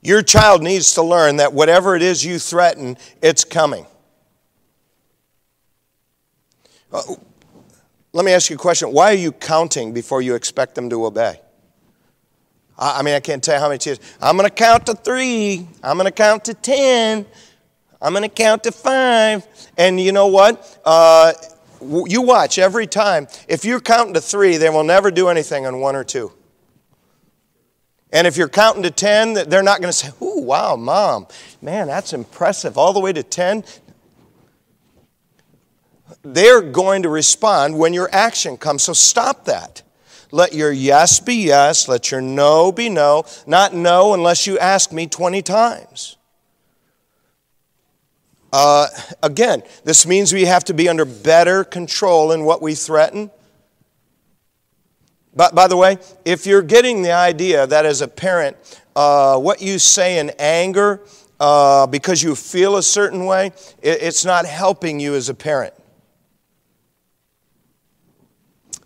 Your 0.00 0.22
child 0.22 0.64
needs 0.64 0.94
to 0.94 1.02
learn 1.02 1.36
that 1.36 1.52
whatever 1.52 1.94
it 1.94 2.02
is 2.02 2.24
you 2.24 2.40
threaten, 2.40 2.96
it's 3.22 3.44
coming. 3.44 3.86
Uh, 6.92 7.02
let 8.12 8.24
me 8.24 8.32
ask 8.32 8.50
you 8.50 8.56
a 8.56 8.58
question. 8.58 8.92
Why 8.92 9.12
are 9.12 9.16
you 9.16 9.30
counting 9.30 9.92
before 9.92 10.20
you 10.20 10.34
expect 10.34 10.74
them 10.74 10.90
to 10.90 11.06
obey? 11.06 11.40
I 12.82 13.02
mean, 13.02 13.14
I 13.14 13.20
can't 13.20 13.42
tell 13.42 13.54
you 13.54 13.60
how 13.60 13.68
many 13.68 13.78
times. 13.78 14.00
I'm 14.20 14.36
going 14.36 14.48
to 14.48 14.54
count 14.54 14.86
to 14.86 14.94
three. 14.94 15.68
I'm 15.82 15.96
going 15.96 16.06
to 16.06 16.12
count 16.12 16.46
to 16.46 16.54
10. 16.54 17.24
I'm 18.00 18.12
going 18.12 18.28
to 18.28 18.28
count 18.28 18.64
to 18.64 18.72
five. 18.72 19.46
And 19.78 20.00
you 20.00 20.10
know 20.10 20.26
what? 20.26 20.80
Uh, 20.84 21.32
you 21.80 22.22
watch 22.22 22.58
every 22.58 22.88
time. 22.88 23.28
If 23.46 23.64
you're 23.64 23.80
counting 23.80 24.14
to 24.14 24.20
three, 24.20 24.56
they 24.56 24.68
will 24.68 24.82
never 24.82 25.12
do 25.12 25.28
anything 25.28 25.64
on 25.64 25.80
one 25.80 25.94
or 25.94 26.02
two. 26.02 26.32
And 28.12 28.26
if 28.26 28.36
you're 28.36 28.48
counting 28.48 28.82
to 28.82 28.90
10, 28.90 29.34
they're 29.48 29.62
not 29.62 29.80
going 29.80 29.90
to 29.90 29.96
say, 29.96 30.10
Ooh, 30.20 30.40
wow, 30.40 30.76
mom, 30.76 31.28
man, 31.62 31.86
that's 31.86 32.12
impressive. 32.12 32.76
All 32.76 32.92
the 32.92 33.00
way 33.00 33.12
to 33.12 33.22
10. 33.22 33.64
They're 36.22 36.60
going 36.60 37.04
to 37.04 37.08
respond 37.08 37.78
when 37.78 37.94
your 37.94 38.08
action 38.12 38.56
comes. 38.56 38.82
So 38.82 38.92
stop 38.92 39.44
that. 39.46 39.82
Let 40.32 40.54
your 40.54 40.72
yes 40.72 41.20
be 41.20 41.34
yes, 41.34 41.88
let 41.88 42.10
your 42.10 42.22
no 42.22 42.72
be 42.72 42.88
no, 42.88 43.24
not 43.46 43.74
no 43.74 44.14
unless 44.14 44.46
you 44.46 44.58
ask 44.58 44.90
me 44.90 45.06
20 45.06 45.42
times. 45.42 46.16
Uh, 48.50 48.86
again, 49.22 49.62
this 49.84 50.06
means 50.06 50.32
we 50.32 50.46
have 50.46 50.64
to 50.64 50.74
be 50.74 50.88
under 50.88 51.04
better 51.04 51.64
control 51.64 52.32
in 52.32 52.44
what 52.44 52.62
we 52.62 52.74
threaten. 52.74 53.30
But 55.36 55.54
by 55.54 55.68
the 55.68 55.76
way, 55.76 55.98
if 56.24 56.46
you're 56.46 56.62
getting 56.62 57.02
the 57.02 57.12
idea 57.12 57.66
that 57.66 57.84
as 57.84 58.00
a 58.00 58.08
parent, 58.08 58.56
uh, 58.96 59.38
what 59.38 59.60
you 59.60 59.78
say 59.78 60.18
in 60.18 60.30
anger 60.38 61.02
uh, 61.40 61.86
because 61.86 62.22
you 62.22 62.34
feel 62.34 62.76
a 62.76 62.82
certain 62.82 63.26
way, 63.26 63.46
it, 63.82 64.02
it's 64.02 64.24
not 64.24 64.46
helping 64.46 64.98
you 64.98 65.14
as 65.14 65.28
a 65.28 65.34
parent. 65.34 65.74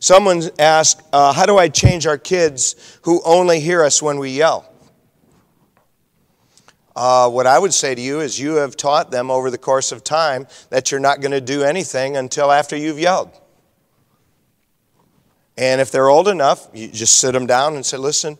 Someone 0.06 0.40
asked, 0.60 1.02
uh, 1.12 1.32
How 1.32 1.46
do 1.46 1.58
I 1.58 1.68
change 1.68 2.06
our 2.06 2.16
kids 2.16 2.76
who 3.02 3.20
only 3.24 3.58
hear 3.58 3.82
us 3.82 4.00
when 4.00 4.20
we 4.20 4.30
yell? 4.30 4.72
Uh, 6.94 7.28
what 7.28 7.44
I 7.48 7.58
would 7.58 7.74
say 7.74 7.92
to 7.92 8.00
you 8.00 8.20
is, 8.20 8.38
you 8.38 8.54
have 8.54 8.76
taught 8.76 9.10
them 9.10 9.32
over 9.32 9.50
the 9.50 9.58
course 9.58 9.90
of 9.90 10.04
time 10.04 10.46
that 10.70 10.92
you're 10.92 11.00
not 11.00 11.20
going 11.20 11.32
to 11.32 11.40
do 11.40 11.64
anything 11.64 12.16
until 12.16 12.52
after 12.52 12.76
you've 12.76 13.00
yelled. 13.00 13.32
And 15.58 15.80
if 15.80 15.90
they're 15.90 16.08
old 16.08 16.28
enough, 16.28 16.68
you 16.72 16.86
just 16.86 17.16
sit 17.16 17.32
them 17.32 17.48
down 17.48 17.74
and 17.74 17.84
say, 17.84 17.96
Listen, 17.96 18.38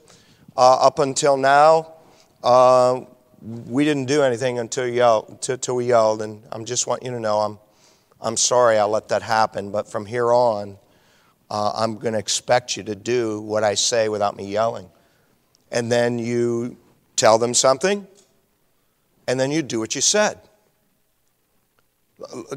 uh, 0.56 0.86
up 0.86 1.00
until 1.00 1.36
now, 1.36 1.94
uh, 2.44 3.00
we 3.42 3.84
didn't 3.84 4.06
do 4.06 4.22
anything 4.22 4.60
until, 4.60 4.86
yell, 4.86 5.36
until 5.48 5.74
we 5.74 5.86
yelled, 5.86 6.22
and 6.22 6.44
I'm 6.52 6.64
just 6.64 6.86
want 6.86 7.02
you 7.02 7.10
to 7.10 7.18
know 7.18 7.40
I'm, 7.40 7.58
I'm 8.20 8.36
sorry 8.36 8.78
I 8.78 8.84
let 8.84 9.08
that 9.08 9.22
happen, 9.22 9.72
but 9.72 9.90
from 9.90 10.06
here 10.06 10.32
on, 10.32 10.78
uh, 11.50 11.72
I'm 11.74 11.96
going 11.96 12.12
to 12.14 12.18
expect 12.18 12.76
you 12.76 12.82
to 12.84 12.94
do 12.94 13.40
what 13.40 13.64
I 13.64 13.74
say 13.74 14.08
without 14.08 14.36
me 14.36 14.46
yelling. 14.46 14.88
And 15.70 15.90
then 15.90 16.18
you 16.18 16.76
tell 17.16 17.38
them 17.38 17.54
something, 17.54 18.06
and 19.26 19.38
then 19.40 19.50
you 19.50 19.62
do 19.62 19.80
what 19.80 19.94
you 19.94 20.00
said. 20.00 20.38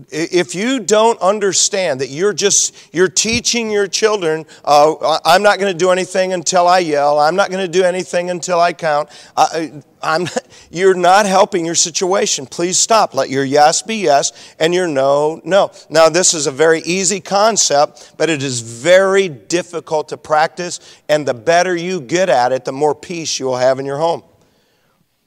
If 0.10 0.56
you 0.56 0.80
don't 0.80 1.20
understand 1.20 2.00
that 2.00 2.08
you're 2.08 2.32
just 2.32 2.94
you're 2.94 3.10
teaching 3.10 3.70
your 3.70 3.88
children, 3.88 4.46
uh, 4.64 5.20
I'm 5.26 5.44
not 5.44 5.60
going 5.60 5.72
to 5.72 5.78
do 5.78 5.92
anything 5.92 6.32
until 6.32 6.66
I 6.66 6.80
yell. 6.80 7.20
I'm 7.20 7.36
not 7.36 7.50
going 7.52 7.66
to 7.66 7.72
do 7.72 7.84
anything 7.84 8.30
until 8.30 8.62
I 8.62 8.72
count. 8.72 9.10
I, 9.36 9.82
I'm, 10.02 10.28
you're 10.72 10.94
not 10.94 11.26
helping 11.26 11.66
your 11.66 11.76
situation. 11.76 12.46
Please 12.46 12.78
stop. 12.78 13.14
Let 13.14 13.30
your 13.30 13.44
yes 13.44 13.82
be 13.82 13.98
yes 13.98 14.32
and 14.60 14.74
your 14.74 14.88
no, 14.88 15.42
no. 15.44 15.72
Now, 15.90 16.08
this 16.08 16.34
is 16.34 16.48
a 16.48 16.52
very 16.52 16.80
easy 16.80 17.20
concept, 17.20 18.14
but 18.16 18.30
it 18.30 18.42
is 18.42 18.62
very 18.62 19.28
difficult 19.28 20.08
to 20.10 20.18
practice. 20.18 20.80
And 21.10 21.28
the 21.28 21.34
better 21.34 21.76
you 21.76 22.00
get 22.00 22.30
at 22.30 22.54
it, 22.54 22.64
the 22.64 22.72
more 22.72 22.96
peace 22.96 23.38
you 23.40 23.48
will 23.48 23.58
have 23.58 23.78
in 23.78 23.86
your 23.86 23.98
home. 23.98 24.24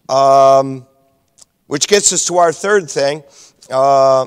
Um, 0.08 0.86
which 1.66 1.86
gets 1.86 2.14
us 2.14 2.24
to 2.26 2.38
our 2.38 2.52
third 2.52 2.90
thing 2.90 3.22
uh, 3.70 4.26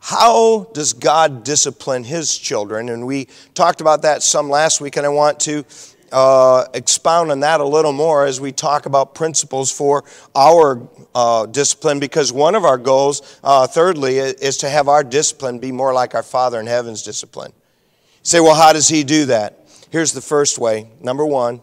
how 0.00 0.66
does 0.72 0.94
God 0.94 1.44
discipline 1.44 2.04
his 2.04 2.36
children? 2.36 2.88
And 2.88 3.06
we 3.06 3.28
talked 3.54 3.80
about 3.80 4.02
that 4.02 4.22
some 4.22 4.48
last 4.48 4.80
week, 4.80 4.96
and 4.96 5.04
I 5.04 5.10
want 5.10 5.38
to 5.40 5.64
uh, 6.10 6.64
expound 6.74 7.30
on 7.30 7.40
that 7.40 7.60
a 7.60 7.64
little 7.64 7.92
more 7.92 8.24
as 8.24 8.40
we 8.40 8.50
talk 8.50 8.86
about 8.86 9.14
principles 9.14 9.70
for 9.70 10.04
our 10.34 10.88
uh, 11.14 11.46
discipline 11.46 12.00
because 12.00 12.32
one 12.32 12.54
of 12.54 12.64
our 12.64 12.78
goals, 12.78 13.38
uh, 13.44 13.66
thirdly, 13.66 14.18
is 14.18 14.56
to 14.58 14.68
have 14.68 14.88
our 14.88 15.04
discipline 15.04 15.58
be 15.58 15.70
more 15.70 15.92
like 15.92 16.14
our 16.14 16.22
Father 16.22 16.58
in 16.58 16.66
heaven's 16.66 17.02
discipline. 17.02 17.52
You 17.54 18.24
say, 18.24 18.40
well, 18.40 18.54
how 18.54 18.72
does 18.72 18.88
he 18.88 19.04
do 19.04 19.26
that? 19.26 19.68
Here's 19.90 20.12
the 20.12 20.20
first 20.20 20.58
way. 20.58 20.90
Number 21.00 21.26
one, 21.26 21.60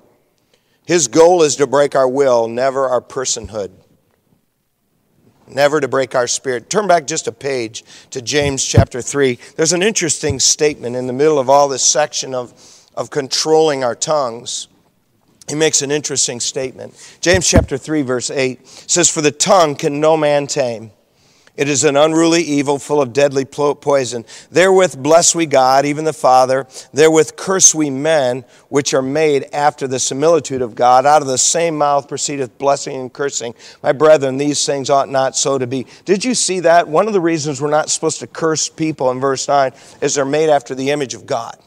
his 0.85 1.07
goal 1.07 1.43
is 1.43 1.55
to 1.57 1.67
break 1.67 1.95
our 1.95 2.07
will, 2.07 2.47
never 2.47 2.87
our 2.87 3.01
personhood 3.01 3.71
never 5.47 5.79
to 5.79 5.88
break 5.88 6.15
our 6.15 6.27
spirit. 6.27 6.69
Turn 6.69 6.88
back 6.88 7.07
just 7.07 7.27
a 7.27 7.31
page 7.31 7.83
to 8.12 8.21
James 8.21 8.63
chapter 8.63 9.01
3. 9.01 9.39
There's 9.55 9.73
an 9.73 9.83
interesting 9.83 10.39
statement 10.39 10.95
in 10.95 11.07
the 11.07 11.13
middle 11.13 11.39
of 11.39 11.49
all 11.49 11.67
this 11.67 11.83
section 11.83 12.33
of, 12.33 12.53
of 12.95 13.10
controlling 13.10 13.83
our 13.83 13.95
tongues. 13.95 14.67
He 15.47 15.55
makes 15.55 15.81
an 15.81 15.91
interesting 15.91 16.39
statement. 16.39 17.17
James 17.21 17.47
chapter 17.47 17.77
3, 17.77 18.01
verse 18.01 18.29
8 18.29 18.67
says, 18.67 19.10
For 19.10 19.21
the 19.21 19.31
tongue 19.31 19.75
can 19.75 20.01
no 20.01 20.17
man 20.17 20.47
tame. 20.47 20.91
It 21.57 21.67
is 21.67 21.83
an 21.83 21.97
unruly 21.97 22.43
evil 22.43 22.77
full 22.77 23.01
of 23.01 23.13
deadly 23.13 23.43
poison. 23.43 24.25
Therewith 24.51 25.01
bless 25.01 25.33
we 25.33 25.47
God, 25.47 25.85
even 25.85 26.05
the 26.05 26.13
Father. 26.13 26.67
Therewith 26.93 27.35
curse 27.35 27.73
we 27.73 27.89
men, 27.89 28.45
which 28.69 28.93
are 28.93 29.01
made 29.01 29.47
after 29.51 29.87
the 29.87 29.97
similitude 29.97 30.61
of 30.61 30.75
God. 30.75 31.07
Out 31.07 31.23
of 31.23 31.27
the 31.27 31.37
same 31.39 31.75
mouth 31.75 32.07
proceedeth 32.07 32.59
blessing 32.59 32.95
and 32.95 33.11
cursing. 33.11 33.55
My 33.81 33.91
brethren, 33.91 34.37
these 34.37 34.63
things 34.65 34.91
ought 34.91 35.09
not 35.09 35.35
so 35.35 35.57
to 35.57 35.65
be. 35.65 35.87
Did 36.05 36.23
you 36.23 36.35
see 36.35 36.59
that? 36.59 36.87
One 36.87 37.07
of 37.07 37.13
the 37.13 37.21
reasons 37.21 37.59
we're 37.59 37.71
not 37.71 37.89
supposed 37.89 38.19
to 38.19 38.27
curse 38.27 38.69
people 38.69 39.09
in 39.09 39.19
verse 39.19 39.47
9 39.47 39.71
is 39.99 40.13
they're 40.13 40.25
made 40.25 40.49
after 40.49 40.75
the 40.75 40.91
image 40.91 41.15
of 41.15 41.25
God. 41.25 41.57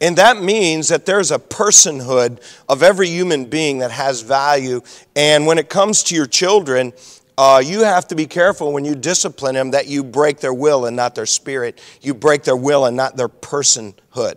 And 0.00 0.18
that 0.18 0.42
means 0.42 0.88
that 0.88 1.06
there's 1.06 1.30
a 1.30 1.38
personhood 1.38 2.42
of 2.68 2.82
every 2.82 3.08
human 3.08 3.46
being 3.46 3.78
that 3.78 3.92
has 3.92 4.20
value. 4.20 4.82
And 5.14 5.46
when 5.46 5.58
it 5.58 5.70
comes 5.70 6.02
to 6.04 6.14
your 6.14 6.26
children, 6.26 6.92
uh, 7.38 7.62
you 7.64 7.80
have 7.80 8.08
to 8.08 8.14
be 8.14 8.26
careful 8.26 8.72
when 8.72 8.84
you 8.84 8.94
discipline 8.94 9.54
them 9.54 9.72
that 9.72 9.86
you 9.86 10.02
break 10.02 10.40
their 10.40 10.54
will 10.54 10.86
and 10.86 10.96
not 10.96 11.14
their 11.14 11.26
spirit. 11.26 11.80
You 12.00 12.14
break 12.14 12.44
their 12.44 12.56
will 12.56 12.86
and 12.86 12.96
not 12.96 13.16
their 13.16 13.28
personhood. 13.28 14.36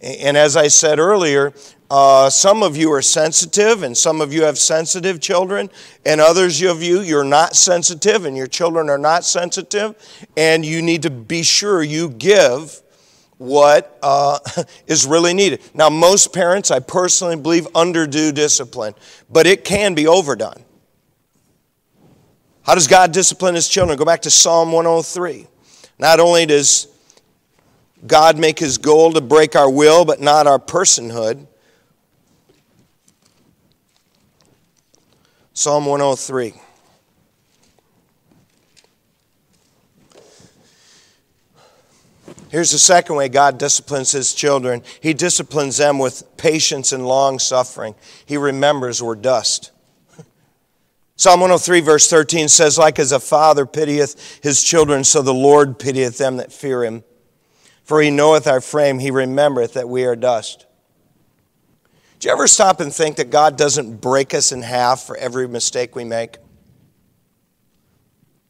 And 0.00 0.36
as 0.36 0.56
I 0.56 0.68
said 0.68 1.00
earlier, 1.00 1.52
uh, 1.90 2.30
some 2.30 2.62
of 2.62 2.76
you 2.76 2.92
are 2.92 3.02
sensitive, 3.02 3.82
and 3.82 3.96
some 3.96 4.20
of 4.20 4.32
you 4.32 4.44
have 4.44 4.58
sensitive 4.58 5.20
children, 5.20 5.70
and 6.06 6.20
others 6.20 6.62
of 6.62 6.82
you, 6.82 7.00
you're 7.00 7.24
not 7.24 7.56
sensitive, 7.56 8.24
and 8.24 8.36
your 8.36 8.46
children 8.46 8.90
are 8.90 8.98
not 8.98 9.24
sensitive, 9.24 9.96
and 10.36 10.64
you 10.64 10.82
need 10.82 11.02
to 11.02 11.10
be 11.10 11.42
sure 11.42 11.82
you 11.82 12.10
give 12.10 12.80
what 13.38 13.98
uh, 14.02 14.38
is 14.86 15.06
really 15.06 15.34
needed. 15.34 15.62
Now, 15.74 15.88
most 15.88 16.32
parents, 16.32 16.70
I 16.70 16.78
personally 16.78 17.36
believe, 17.36 17.64
underdo 17.72 18.32
discipline, 18.32 18.94
but 19.30 19.46
it 19.46 19.64
can 19.64 19.94
be 19.94 20.06
overdone. 20.06 20.64
How 22.68 22.74
does 22.74 22.86
God 22.86 23.12
discipline 23.12 23.54
his 23.54 23.66
children? 23.66 23.96
Go 23.96 24.04
back 24.04 24.20
to 24.20 24.30
Psalm 24.30 24.72
103. 24.72 25.46
Not 25.98 26.20
only 26.20 26.44
does 26.44 26.86
God 28.06 28.36
make 28.38 28.58
his 28.58 28.76
goal 28.76 29.10
to 29.14 29.22
break 29.22 29.56
our 29.56 29.70
will, 29.70 30.04
but 30.04 30.20
not 30.20 30.46
our 30.46 30.58
personhood. 30.58 31.46
Psalm 35.54 35.86
103. 35.86 36.52
Here's 42.50 42.72
the 42.72 42.78
second 42.78 43.16
way 43.16 43.30
God 43.30 43.56
disciplines 43.56 44.12
his 44.12 44.34
children 44.34 44.82
He 45.00 45.14
disciplines 45.14 45.78
them 45.78 45.98
with 45.98 46.22
patience 46.36 46.92
and 46.92 47.06
long 47.06 47.38
suffering. 47.38 47.94
He 48.26 48.36
remembers 48.36 49.02
we're 49.02 49.14
dust. 49.14 49.70
Psalm 51.18 51.40
103, 51.40 51.80
verse 51.80 52.08
13 52.08 52.46
says, 52.46 52.78
Like 52.78 53.00
as 53.00 53.10
a 53.10 53.18
father 53.18 53.66
pitieth 53.66 54.38
his 54.40 54.62
children, 54.62 55.02
so 55.02 55.20
the 55.20 55.34
Lord 55.34 55.76
pitieth 55.76 56.16
them 56.16 56.36
that 56.36 56.52
fear 56.52 56.84
him. 56.84 57.02
For 57.82 58.00
he 58.00 58.08
knoweth 58.08 58.46
our 58.46 58.60
frame, 58.60 59.00
he 59.00 59.10
remembereth 59.10 59.72
that 59.72 59.88
we 59.88 60.04
are 60.04 60.14
dust. 60.14 60.66
Do 62.20 62.28
you 62.28 62.32
ever 62.32 62.46
stop 62.46 62.78
and 62.78 62.94
think 62.94 63.16
that 63.16 63.30
God 63.30 63.58
doesn't 63.58 64.00
break 64.00 64.32
us 64.32 64.52
in 64.52 64.62
half 64.62 65.02
for 65.02 65.16
every 65.16 65.48
mistake 65.48 65.96
we 65.96 66.04
make? 66.04 66.36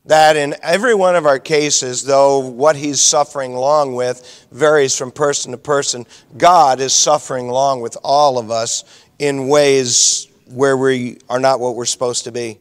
That 0.05 0.37
in 0.37 0.55
every 0.63 0.95
one 0.95 1.17
of 1.17 1.25
our 1.25 1.39
cases, 1.39 2.03
though 2.03 2.39
what 2.39 2.77
he's 2.77 3.01
suffering 3.01 3.55
long 3.55 3.95
with 3.95 4.47
varies 4.53 4.95
from 4.95 5.11
person 5.11 5.53
to 5.53 5.59
person, 5.59 6.07
God 6.37 6.81
is 6.81 6.93
suffering 6.93 7.49
long 7.49 7.81
with 7.81 7.97
all 8.05 8.37
of 8.37 8.51
us 8.51 8.85
in 9.19 9.49
ways 9.49 10.28
where 10.49 10.77
we 10.77 11.19
are 11.29 11.41
not 11.41 11.61
what 11.61 11.75
we're 11.75 11.85
supposed 11.85 12.25
to 12.25 12.33
be. 12.33 12.49
You 12.49 12.59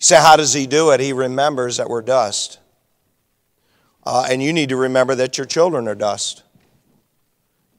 say, 0.00 0.16
how 0.16 0.36
does 0.36 0.52
he 0.52 0.66
do 0.66 0.90
it? 0.90 1.00
He 1.00 1.12
remembers 1.12 1.78
that 1.78 1.88
we're 1.88 2.02
dust. 2.02 2.58
Uh, 4.04 4.26
and 4.28 4.42
you 4.42 4.52
need 4.52 4.68
to 4.68 4.76
remember 4.76 5.14
that 5.14 5.38
your 5.38 5.46
children 5.46 5.88
are 5.88 5.94
dust. 5.94 6.42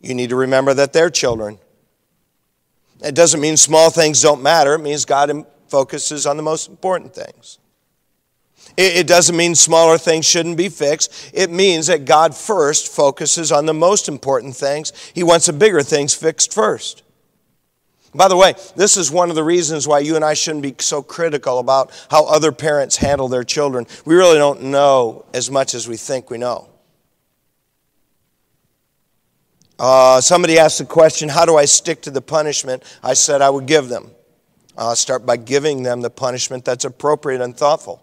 You 0.01 0.15
need 0.15 0.29
to 0.29 0.35
remember 0.35 0.73
that 0.73 0.93
they're 0.93 1.09
children. 1.09 1.59
It 3.03 3.13
doesn't 3.13 3.41
mean 3.41 3.57
small 3.57 3.89
things 3.89 4.21
don't 4.21 4.41
matter, 4.41 4.73
it 4.75 4.79
means 4.79 5.05
God 5.05 5.45
focuses 5.67 6.25
on 6.25 6.37
the 6.37 6.43
most 6.43 6.69
important 6.69 7.13
things. 7.13 7.59
It, 8.77 8.97
it 8.97 9.07
doesn't 9.07 9.35
mean 9.35 9.55
smaller 9.55 9.97
things 9.97 10.25
shouldn't 10.25 10.57
be 10.57 10.69
fixed. 10.69 11.31
It 11.33 11.51
means 11.51 11.87
that 11.87 12.05
God 12.05 12.35
first 12.35 12.93
focuses 12.93 13.51
on 13.51 13.65
the 13.65 13.73
most 13.73 14.07
important 14.07 14.55
things. 14.55 14.91
He 15.13 15.23
wants 15.23 15.45
the 15.45 15.53
bigger 15.53 15.81
things 15.81 16.13
fixed 16.13 16.53
first. 16.53 17.03
By 18.15 18.29
the 18.29 18.37
way, 18.37 18.53
this 18.77 18.95
is 18.95 19.11
one 19.11 19.29
of 19.29 19.35
the 19.35 19.43
reasons 19.43 19.87
why 19.87 19.99
you 19.99 20.15
and 20.15 20.23
I 20.23 20.35
shouldn't 20.35 20.63
be 20.63 20.75
so 20.79 21.03
critical 21.03 21.59
about 21.59 21.91
how 22.09 22.25
other 22.25 22.53
parents 22.53 22.95
handle 22.95 23.27
their 23.27 23.43
children. 23.43 23.85
We 24.05 24.15
really 24.15 24.37
don't 24.37 24.63
know 24.63 25.25
as 25.33 25.51
much 25.51 25.73
as 25.73 25.87
we 25.87 25.97
think 25.97 26.29
we 26.29 26.37
know. 26.37 26.69
Uh, 29.77 30.21
somebody 30.21 30.57
asked 30.57 30.77
the 30.77 30.85
question, 30.85 31.27
How 31.27 31.45
do 31.45 31.57
I 31.57 31.65
stick 31.65 32.01
to 32.03 32.11
the 32.11 32.21
punishment? 32.21 32.83
I 33.03 33.15
said 33.15 33.41
I 33.41 33.49
would 33.49 33.65
give 33.65 33.89
them. 33.89 34.11
Uh, 34.77 34.95
start 34.95 35.25
by 35.25 35.35
giving 35.35 35.83
them 35.83 35.99
the 35.99 36.09
punishment 36.09 36.63
that's 36.63 36.85
appropriate 36.85 37.41
and 37.41 37.55
thoughtful. 37.55 38.01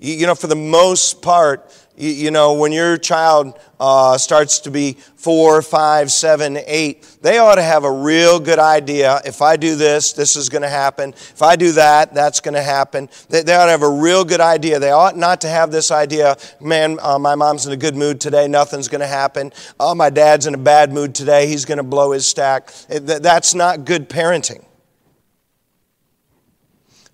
You, 0.00 0.28
know, 0.28 0.36
for 0.36 0.46
the 0.46 0.54
most 0.54 1.22
part, 1.22 1.74
you, 1.96 2.30
know, 2.30 2.54
when 2.54 2.70
your 2.70 2.96
child 2.96 3.58
uh, 3.80 4.16
starts 4.16 4.60
to 4.60 4.70
be 4.70 4.92
four, 4.92 5.60
five, 5.60 6.12
seven, 6.12 6.56
eight, 6.66 7.02
they 7.20 7.38
ought 7.38 7.56
to 7.56 7.62
have 7.62 7.82
a 7.82 7.90
real 7.90 8.38
good 8.38 8.60
idea. 8.60 9.20
If 9.24 9.42
I 9.42 9.56
do 9.56 9.74
this, 9.74 10.12
this 10.12 10.36
is 10.36 10.48
going 10.48 10.62
to 10.62 10.68
happen. 10.68 11.10
If 11.10 11.42
I 11.42 11.56
do 11.56 11.72
that, 11.72 12.14
that's 12.14 12.38
going 12.38 12.54
to 12.54 12.62
happen. 12.62 13.08
They, 13.28 13.42
they, 13.42 13.56
ought 13.56 13.64
to 13.64 13.72
have 13.72 13.82
a 13.82 13.90
real 13.90 14.24
good 14.24 14.40
idea. 14.40 14.78
They 14.78 14.92
ought 14.92 15.16
not 15.16 15.40
to 15.40 15.48
have 15.48 15.72
this 15.72 15.90
idea, 15.90 16.36
man, 16.60 17.00
uh, 17.02 17.18
my 17.18 17.34
mom's 17.34 17.66
in 17.66 17.72
a 17.72 17.76
good 17.76 17.96
mood 17.96 18.20
today, 18.20 18.46
nothing's 18.46 18.86
going 18.86 19.00
to 19.00 19.08
happen. 19.08 19.52
Oh, 19.80 19.96
my 19.96 20.10
dad's 20.10 20.46
in 20.46 20.54
a 20.54 20.58
bad 20.58 20.92
mood 20.92 21.12
today, 21.12 21.48
he's 21.48 21.64
going 21.64 21.78
to 21.78 21.84
blow 21.84 22.12
his 22.12 22.24
stack. 22.24 22.72
That's 22.88 23.52
not 23.52 23.84
good 23.84 24.08
parenting. 24.08 24.64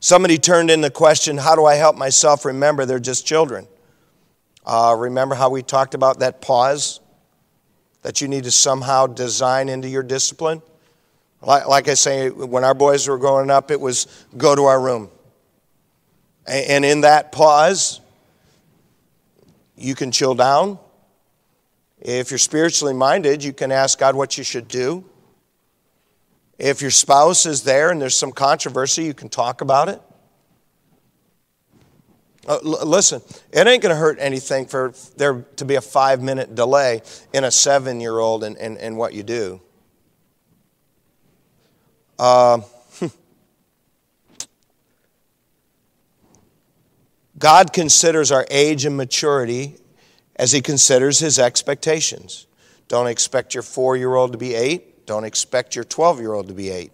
Somebody 0.05 0.37
turned 0.37 0.71
in 0.71 0.83
the 0.83 0.91
question, 0.91 1.39
How 1.39 1.55
do 1.57 1.65
I 1.65 1.77
help 1.77 1.97
myself 1.97 2.45
remember 2.45 2.85
they're 2.85 2.99
just 2.99 3.27
children? 3.27 3.67
Uh, 4.67 4.95
remember 4.99 5.35
how 5.35 5.49
we 5.49 5.63
talked 5.63 5.95
about 5.95 6.19
that 6.19 6.43
pause 6.43 7.01
that 8.03 8.21
you 8.21 8.29
need 8.29 8.45
to 8.45 8.51
somehow 8.51 9.07
design 9.07 9.71
into 9.71 9.89
your 9.89 10.03
discipline? 10.03 10.61
Like, 11.41 11.67
like 11.69 11.89
I 11.89 11.95
say, 11.95 12.29
when 12.29 12.65
our 12.65 12.75
boys 12.75 13.09
were 13.09 13.17
growing 13.17 13.49
up, 13.49 13.71
it 13.71 13.81
was 13.81 14.07
go 14.37 14.55
to 14.55 14.65
our 14.65 14.79
room. 14.79 15.09
And 16.47 16.85
in 16.85 17.01
that 17.01 17.33
pause, 17.33 18.03
you 19.75 19.95
can 19.95 20.13
chill 20.13 20.35
down. 20.35 20.79
If 21.99 22.31
you're 22.31 22.37
spiritually 22.37 22.93
minded, 22.93 23.43
you 23.43 23.55
can 23.55 23.73
ask 23.73 23.99
God 23.99 24.15
what 24.15 24.37
you 24.37 24.45
should 24.45 24.69
do. 24.69 25.03
If 26.59 26.83
your 26.83 26.91
spouse 26.91 27.47
is 27.47 27.63
there 27.65 27.91
and 27.91 28.01
there's 28.01 28.17
some 28.17 28.33
controversy, 28.33 29.05
you 29.05 29.15
can 29.15 29.29
talk 29.29 29.61
about 29.61 29.89
it. 29.89 30.01
Uh, 32.47 32.59
l- 32.65 32.87
listen, 32.87 33.23
it 33.53 33.67
ain't 33.67 33.83
going 33.83 33.95
to 33.95 33.99
hurt 33.99 34.19
anything 34.21 34.67
for 34.67 34.93
there 35.17 35.43
to 35.57 35.65
be 35.65 35.75
a 35.77 35.81
five 35.81 36.23
minute 36.23 36.55
delay 36.55 37.01
in 37.33 37.43
a 37.45 37.51
seven 37.51 38.01
year 38.01 38.19
old 38.19 38.45
and, 38.45 38.57
and, 38.59 38.77
and 38.79 38.97
what 38.97 39.15
you 39.15 39.23
do. 39.23 39.61
Uh, 42.19 42.61
God 47.39 47.73
considers 47.73 48.31
our 48.31 48.47
age 48.51 48.85
and 48.85 48.97
maturity 48.97 49.77
as 50.37 50.53
He 50.53 50.61
considers 50.61 51.19
His 51.19 51.39
expectations. 51.39 52.47
Don't 52.89 53.07
expect 53.07 53.55
your 53.55 53.63
four 53.63 53.97
year 53.97 54.15
old 54.15 54.33
to 54.33 54.39
be 54.39 54.55
eight. 54.55 54.94
Don't 55.07 55.25
expect 55.25 55.75
your 55.75 55.85
12 55.85 56.21
year 56.21 56.33
old 56.33 56.49
to 56.49 56.55
be 56.55 56.71
eight. 56.71 56.93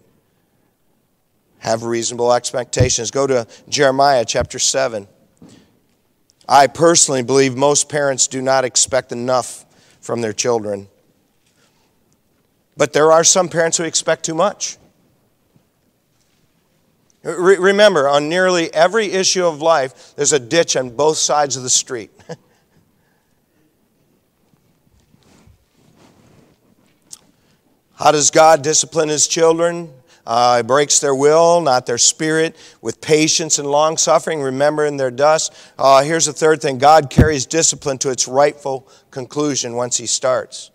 Have 1.59 1.83
reasonable 1.83 2.33
expectations. 2.33 3.11
Go 3.11 3.27
to 3.27 3.47
Jeremiah 3.69 4.25
chapter 4.25 4.59
7. 4.59 5.07
I 6.49 6.67
personally 6.67 7.23
believe 7.23 7.55
most 7.55 7.87
parents 7.87 8.27
do 8.27 8.41
not 8.41 8.65
expect 8.65 9.11
enough 9.11 9.65
from 10.01 10.21
their 10.21 10.33
children. 10.33 10.87
But 12.75 12.93
there 12.93 13.11
are 13.11 13.23
some 13.23 13.47
parents 13.47 13.77
who 13.77 13.83
expect 13.83 14.25
too 14.25 14.33
much. 14.33 14.77
Re- 17.23 17.57
remember, 17.57 18.09
on 18.09 18.27
nearly 18.27 18.73
every 18.73 19.11
issue 19.11 19.45
of 19.45 19.61
life, 19.61 20.15
there's 20.15 20.33
a 20.33 20.39
ditch 20.39 20.75
on 20.75 20.89
both 20.89 21.17
sides 21.17 21.55
of 21.55 21.63
the 21.63 21.69
street. 21.69 22.11
How 28.01 28.11
does 28.11 28.31
God 28.31 28.63
discipline 28.63 29.09
his 29.09 29.27
children? 29.27 29.93
Uh, 30.25 30.57
he 30.57 30.63
breaks 30.63 30.97
their 30.97 31.13
will, 31.13 31.61
not 31.61 31.85
their 31.85 31.99
spirit, 31.99 32.55
with 32.81 32.99
patience 32.99 33.59
and 33.59 33.69
long 33.69 33.95
suffering, 33.95 34.41
remembering 34.41 34.97
they're 34.97 35.11
dust. 35.11 35.53
Uh, 35.77 36.01
here's 36.01 36.25
the 36.25 36.33
third 36.33 36.63
thing 36.63 36.79
God 36.79 37.11
carries 37.11 37.45
discipline 37.45 37.99
to 37.99 38.09
its 38.09 38.27
rightful 38.27 38.87
conclusion 39.11 39.75
once 39.75 39.97
he 39.97 40.07
starts. 40.07 40.71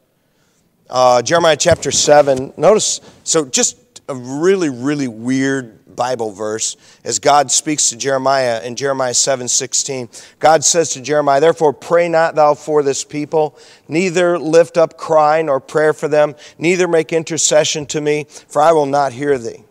Uh, 0.88 1.20
Jeremiah 1.20 1.56
chapter 1.56 1.90
7, 1.90 2.52
notice, 2.56 3.00
so 3.24 3.44
just 3.44 4.02
a 4.08 4.14
really, 4.14 4.68
really 4.68 5.08
weird 5.08 5.80
Bible 5.96 6.30
verse 6.30 6.76
as 7.04 7.18
God 7.18 7.50
speaks 7.50 7.88
to 7.90 7.96
Jeremiah 7.96 8.62
in 8.62 8.76
Jeremiah 8.76 9.14
7 9.14 9.48
16. 9.48 10.08
God 10.38 10.62
says 10.62 10.90
to 10.90 11.00
Jeremiah, 11.00 11.40
Therefore, 11.40 11.72
pray 11.72 12.08
not 12.08 12.34
thou 12.34 12.54
for 12.54 12.82
this 12.82 13.02
people, 13.04 13.58
neither 13.88 14.38
lift 14.38 14.76
up 14.76 14.96
cry 14.98 15.42
nor 15.42 15.60
prayer 15.60 15.92
for 15.92 16.08
them, 16.08 16.34
neither 16.58 16.86
make 16.86 17.12
intercession 17.12 17.86
to 17.86 18.00
me, 18.00 18.26
for 18.28 18.62
I 18.62 18.72
will 18.72 18.86
not 18.86 19.12
hear 19.12 19.38
thee. 19.38 19.64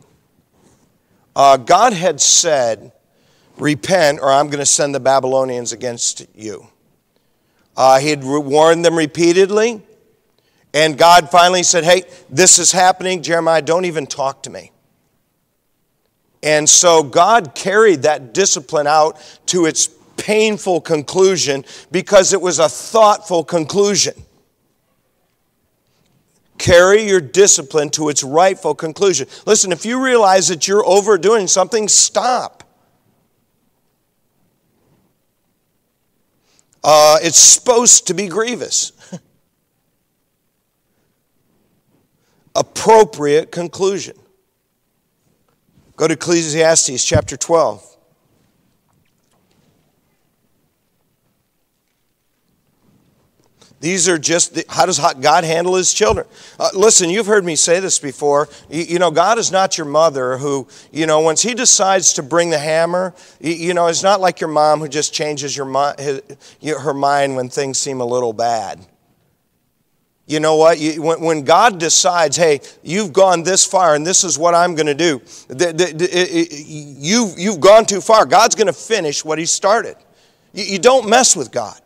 Uh, 1.36 1.58
God 1.58 1.94
had 1.94 2.20
said, 2.20 2.92
Repent, 3.58 4.20
or 4.22 4.32
I'm 4.32 4.48
going 4.48 4.60
to 4.60 4.66
send 4.66 4.94
the 4.94 5.00
Babylonians 5.00 5.72
against 5.72 6.26
you. 6.36 6.68
Uh, 7.78 8.00
he 8.00 8.10
had 8.10 8.24
warned 8.24 8.84
them 8.84 8.96
repeatedly. 8.96 9.82
And 10.74 10.98
God 10.98 11.32
finally 11.32 11.64
said, 11.64 11.86
Hey, 11.86 12.04
this 12.30 12.60
is 12.60 12.74
happening. 12.74 13.24
Jeremiah, 13.24 13.62
don't 13.62 13.86
even 13.86 14.08
talk 14.08 14.44
to 14.44 14.50
me. 14.50 14.72
And 16.46 16.70
so 16.70 17.02
God 17.02 17.56
carried 17.56 18.04
that 18.04 18.32
discipline 18.32 18.86
out 18.86 19.20
to 19.48 19.66
its 19.66 19.90
painful 20.16 20.80
conclusion 20.80 21.66
because 21.92 22.34
it 22.34 22.42
was 22.42 22.60
a 22.60 22.70
thoughtful 22.70 23.44
conclusion. 23.44 24.14
Carry 26.60 27.02
your 27.02 27.20
discipline 27.20 27.90
to 27.92 28.10
its 28.10 28.24
rightful 28.24 28.76
conclusion. 28.76 29.28
Listen, 29.48 29.72
if 29.72 29.86
you 29.88 30.02
realize 30.02 30.48
that 30.50 30.68
you're 30.68 30.86
overdoing 30.86 31.48
something, 31.48 31.88
stop. 31.88 32.64
Uh, 36.84 37.18
it's 37.24 37.40
supposed 37.40 38.06
to 38.08 38.14
be 38.14 38.28
grievous. 38.28 38.92
Appropriate 42.56 43.52
conclusion. 43.52 44.16
Go 45.96 46.08
to 46.08 46.14
Ecclesiastes 46.14 47.06
chapter 47.06 47.38
12. 47.38 47.96
These 53.80 54.10
are 54.10 54.18
just, 54.18 54.56
the, 54.56 54.66
how 54.68 54.86
does 54.88 55.00
God 55.20 55.44
handle 55.44 55.76
his 55.76 55.94
children? 55.94 56.26
Uh, 56.60 56.70
listen, 56.74 57.10
you've 57.10 57.28
heard 57.28 57.46
me 57.46 57.56
say 57.56 57.80
this 57.80 58.00
before. 58.00 58.50
You, 58.70 58.82
you, 58.82 59.00
know, 59.00 59.12
God 59.12 59.38
is 59.38 59.52
not 59.52 59.78
your 59.78 59.86
mother 59.86 60.38
who, 60.38 60.68
you 60.92 61.06
know, 61.06 61.20
once 61.20 61.44
he 61.44 61.54
decides 61.54 62.14
to 62.14 62.24
bring 62.24 62.50
the 62.50 62.58
hammer, 62.58 63.14
you, 63.40 63.54
you 63.54 63.74
know, 63.74 63.88
it's 63.88 64.02
not 64.02 64.20
like 64.20 64.42
your 64.42 64.50
mom 64.50 64.80
who 64.80 64.88
just 64.88 65.14
changes 65.14 65.56
your, 65.56 65.94
his, 66.00 66.22
her 66.64 66.94
mind 66.94 67.36
when 67.36 67.48
things 67.48 67.78
seem 67.78 68.02
a 68.02 68.06
little 68.06 68.34
bad. 68.34 68.84
You 70.28 70.40
know 70.40 70.56
what? 70.56 70.80
You, 70.80 71.02
when, 71.02 71.22
when, 71.22 71.44
God 71.44 71.80
decides, 71.80 72.36
hey, 72.36 72.62
you've 72.82 73.14
gone 73.14 73.44
this 73.44 73.64
far 73.64 73.94
and 73.94 74.06
this 74.06 74.24
is 74.24 74.40
what 74.40 74.56
I'm 74.56 74.74
going 74.74 74.88
to 74.88 74.96
do, 74.96 75.20
the, 75.48 75.68
the, 75.68 75.94
the, 75.94 76.66
you've, 76.68 77.38
you've 77.38 77.60
gone 77.60 77.86
too 77.86 78.02
far. 78.02 78.26
God's 78.26 78.56
going 78.56 78.68
to 78.68 78.74
finish 78.74 79.24
what 79.24 79.38
He 79.38 79.46
started. 79.46 79.96
You, 80.54 80.64
you 80.64 80.80
don't 80.80 81.08
mess 81.08 81.36
with 81.36 81.52
God. 81.52 81.80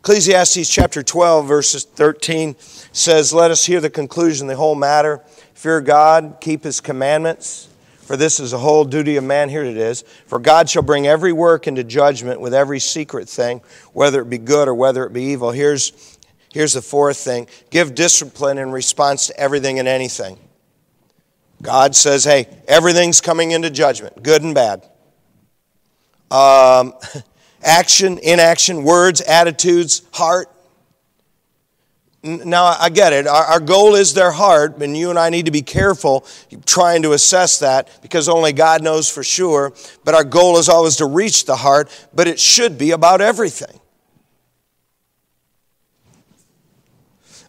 Ecclesiastes 0.00 0.68
chapter 0.70 1.02
12, 1.02 1.46
verses 1.46 1.84
13 1.84 2.56
says, 2.58 3.34
Let 3.34 3.50
us 3.50 3.66
hear 3.66 3.80
the 3.80 3.90
conclusion, 3.90 4.46
of 4.46 4.50
the 4.50 4.56
whole 4.56 4.74
matter. 4.74 5.20
Fear 5.54 5.82
God, 5.82 6.38
keep 6.40 6.64
his 6.64 6.80
commandments, 6.80 7.68
for 8.10 8.16
this 8.16 8.40
is 8.40 8.50
the 8.50 8.58
whole 8.58 8.84
duty 8.84 9.18
of 9.18 9.22
man. 9.22 9.48
Here 9.48 9.62
it 9.62 9.76
is. 9.76 10.02
For 10.26 10.40
God 10.40 10.68
shall 10.68 10.82
bring 10.82 11.06
every 11.06 11.32
work 11.32 11.68
into 11.68 11.84
judgment 11.84 12.40
with 12.40 12.52
every 12.52 12.80
secret 12.80 13.28
thing, 13.28 13.60
whether 13.92 14.20
it 14.20 14.28
be 14.28 14.36
good 14.36 14.66
or 14.66 14.74
whether 14.74 15.06
it 15.06 15.12
be 15.12 15.22
evil. 15.22 15.52
Here's, 15.52 16.18
here's 16.52 16.72
the 16.72 16.82
fourth 16.82 17.18
thing 17.18 17.46
give 17.70 17.94
discipline 17.94 18.58
in 18.58 18.72
response 18.72 19.28
to 19.28 19.38
everything 19.38 19.78
and 19.78 19.86
anything. 19.86 20.40
God 21.62 21.94
says, 21.94 22.24
Hey, 22.24 22.48
everything's 22.66 23.20
coming 23.20 23.52
into 23.52 23.70
judgment, 23.70 24.20
good 24.24 24.42
and 24.42 24.56
bad. 24.56 24.84
Um, 26.32 26.94
action, 27.62 28.18
inaction, 28.24 28.82
words, 28.82 29.20
attitudes, 29.20 30.02
heart. 30.10 30.48
Now, 32.22 32.76
I 32.78 32.90
get 32.90 33.14
it. 33.14 33.26
Our, 33.26 33.60
goal 33.60 33.94
is 33.94 34.12
their 34.12 34.30
heart, 34.30 34.76
and 34.82 34.94
you 34.94 35.08
and 35.08 35.18
I 35.18 35.30
need 35.30 35.46
to 35.46 35.50
be 35.50 35.62
careful 35.62 36.26
trying 36.66 37.02
to 37.02 37.12
assess 37.12 37.60
that 37.60 37.88
because 38.02 38.28
only 38.28 38.52
God 38.52 38.82
knows 38.82 39.08
for 39.08 39.22
sure. 39.22 39.72
But 40.04 40.14
our 40.14 40.24
goal 40.24 40.58
is 40.58 40.68
always 40.68 40.96
to 40.96 41.06
reach 41.06 41.46
the 41.46 41.56
heart, 41.56 41.88
but 42.14 42.28
it 42.28 42.38
should 42.38 42.76
be 42.76 42.90
about 42.90 43.22
everything. 43.22 43.80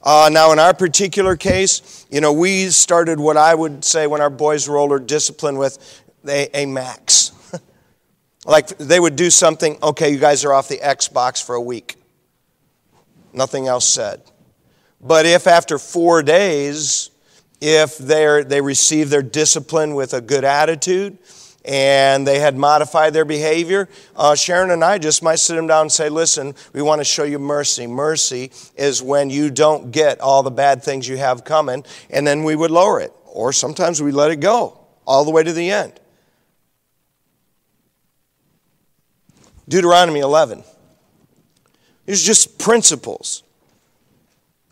Uh, 0.02 0.30
now, 0.32 0.54
in 0.54 0.60
our 0.60 0.74
particular 0.74 1.36
case, 1.36 2.06
you 2.10 2.22
know, 2.22 2.32
we 2.32 2.70
started 2.70 3.20
what 3.20 3.36
I 3.36 3.54
would 3.54 3.84
say 3.84 4.08
when 4.08 4.22
our 4.22 4.30
boys 4.30 4.70
were 4.70 4.78
older, 4.78 5.00
discipline 5.00 5.58
with 5.58 6.02
a, 6.28 6.62
a 6.62 6.66
max. 6.66 7.32
Like 8.44 8.70
they 8.80 9.00
would 9.00 9.16
do 9.16 9.30
something, 9.30 9.78
okay, 9.84 10.10
you 10.10 10.18
guys 10.18 10.44
are 10.46 10.52
off 10.52 10.68
the 10.68 10.80
Xbox 10.80 11.46
for 11.46 11.54
a 11.54 11.62
week. 11.62 11.96
Nothing 13.34 13.68
else 13.68 13.88
said. 13.88 14.24
But 15.04 15.26
if 15.26 15.48
after 15.48 15.80
four 15.80 16.22
days, 16.22 17.10
if 17.60 17.98
they 17.98 18.62
receive 18.62 19.10
their 19.10 19.22
discipline 19.22 19.96
with 19.96 20.14
a 20.14 20.22
good 20.22 20.44
attitude 20.44 21.18
and 21.66 22.26
they 22.26 22.40
had 22.40 22.56
modified 22.56 23.14
their 23.14 23.26
behavior, 23.26 23.90
uh, 24.16 24.36
Sharon 24.36 24.72
and 24.72 24.84
I 24.84 25.00
just 25.00 25.24
might 25.24 25.40
sit 25.40 25.56
them 25.56 25.68
down 25.68 25.84
and 25.84 25.92
say, 25.92 26.10
listen, 26.10 26.54
we 26.74 26.82
want 26.82 27.00
to 27.00 27.06
show 27.06 27.24
you 27.24 27.40
mercy. 27.40 27.88
Mercy 27.88 28.52
is 28.76 29.02
when 29.02 29.30
you 29.30 29.50
don't 29.50 29.92
get 29.92 30.20
all 30.20 30.44
the 30.44 30.52
bad 30.52 30.84
things 30.84 31.08
you 31.08 31.18
have 31.18 31.44
coming, 31.44 31.84
and 32.10 32.26
then 32.26 32.44
we 32.44 32.56
would 32.56 32.72
lower 32.72 33.00
it. 33.00 33.12
Or 33.26 33.54
sometimes 33.54 34.02
we 34.02 34.12
let 34.12 34.32
it 34.32 34.40
go 34.40 34.80
all 35.06 35.26
the 35.26 35.32
way 35.32 35.44
to 35.44 35.54
the 35.54 35.72
end. 35.72 35.94
Deuteronomy 39.68 40.20
11. 40.20 40.64
These 42.06 42.24
are 42.24 42.28
just 42.28 42.60
principles. 42.60 43.44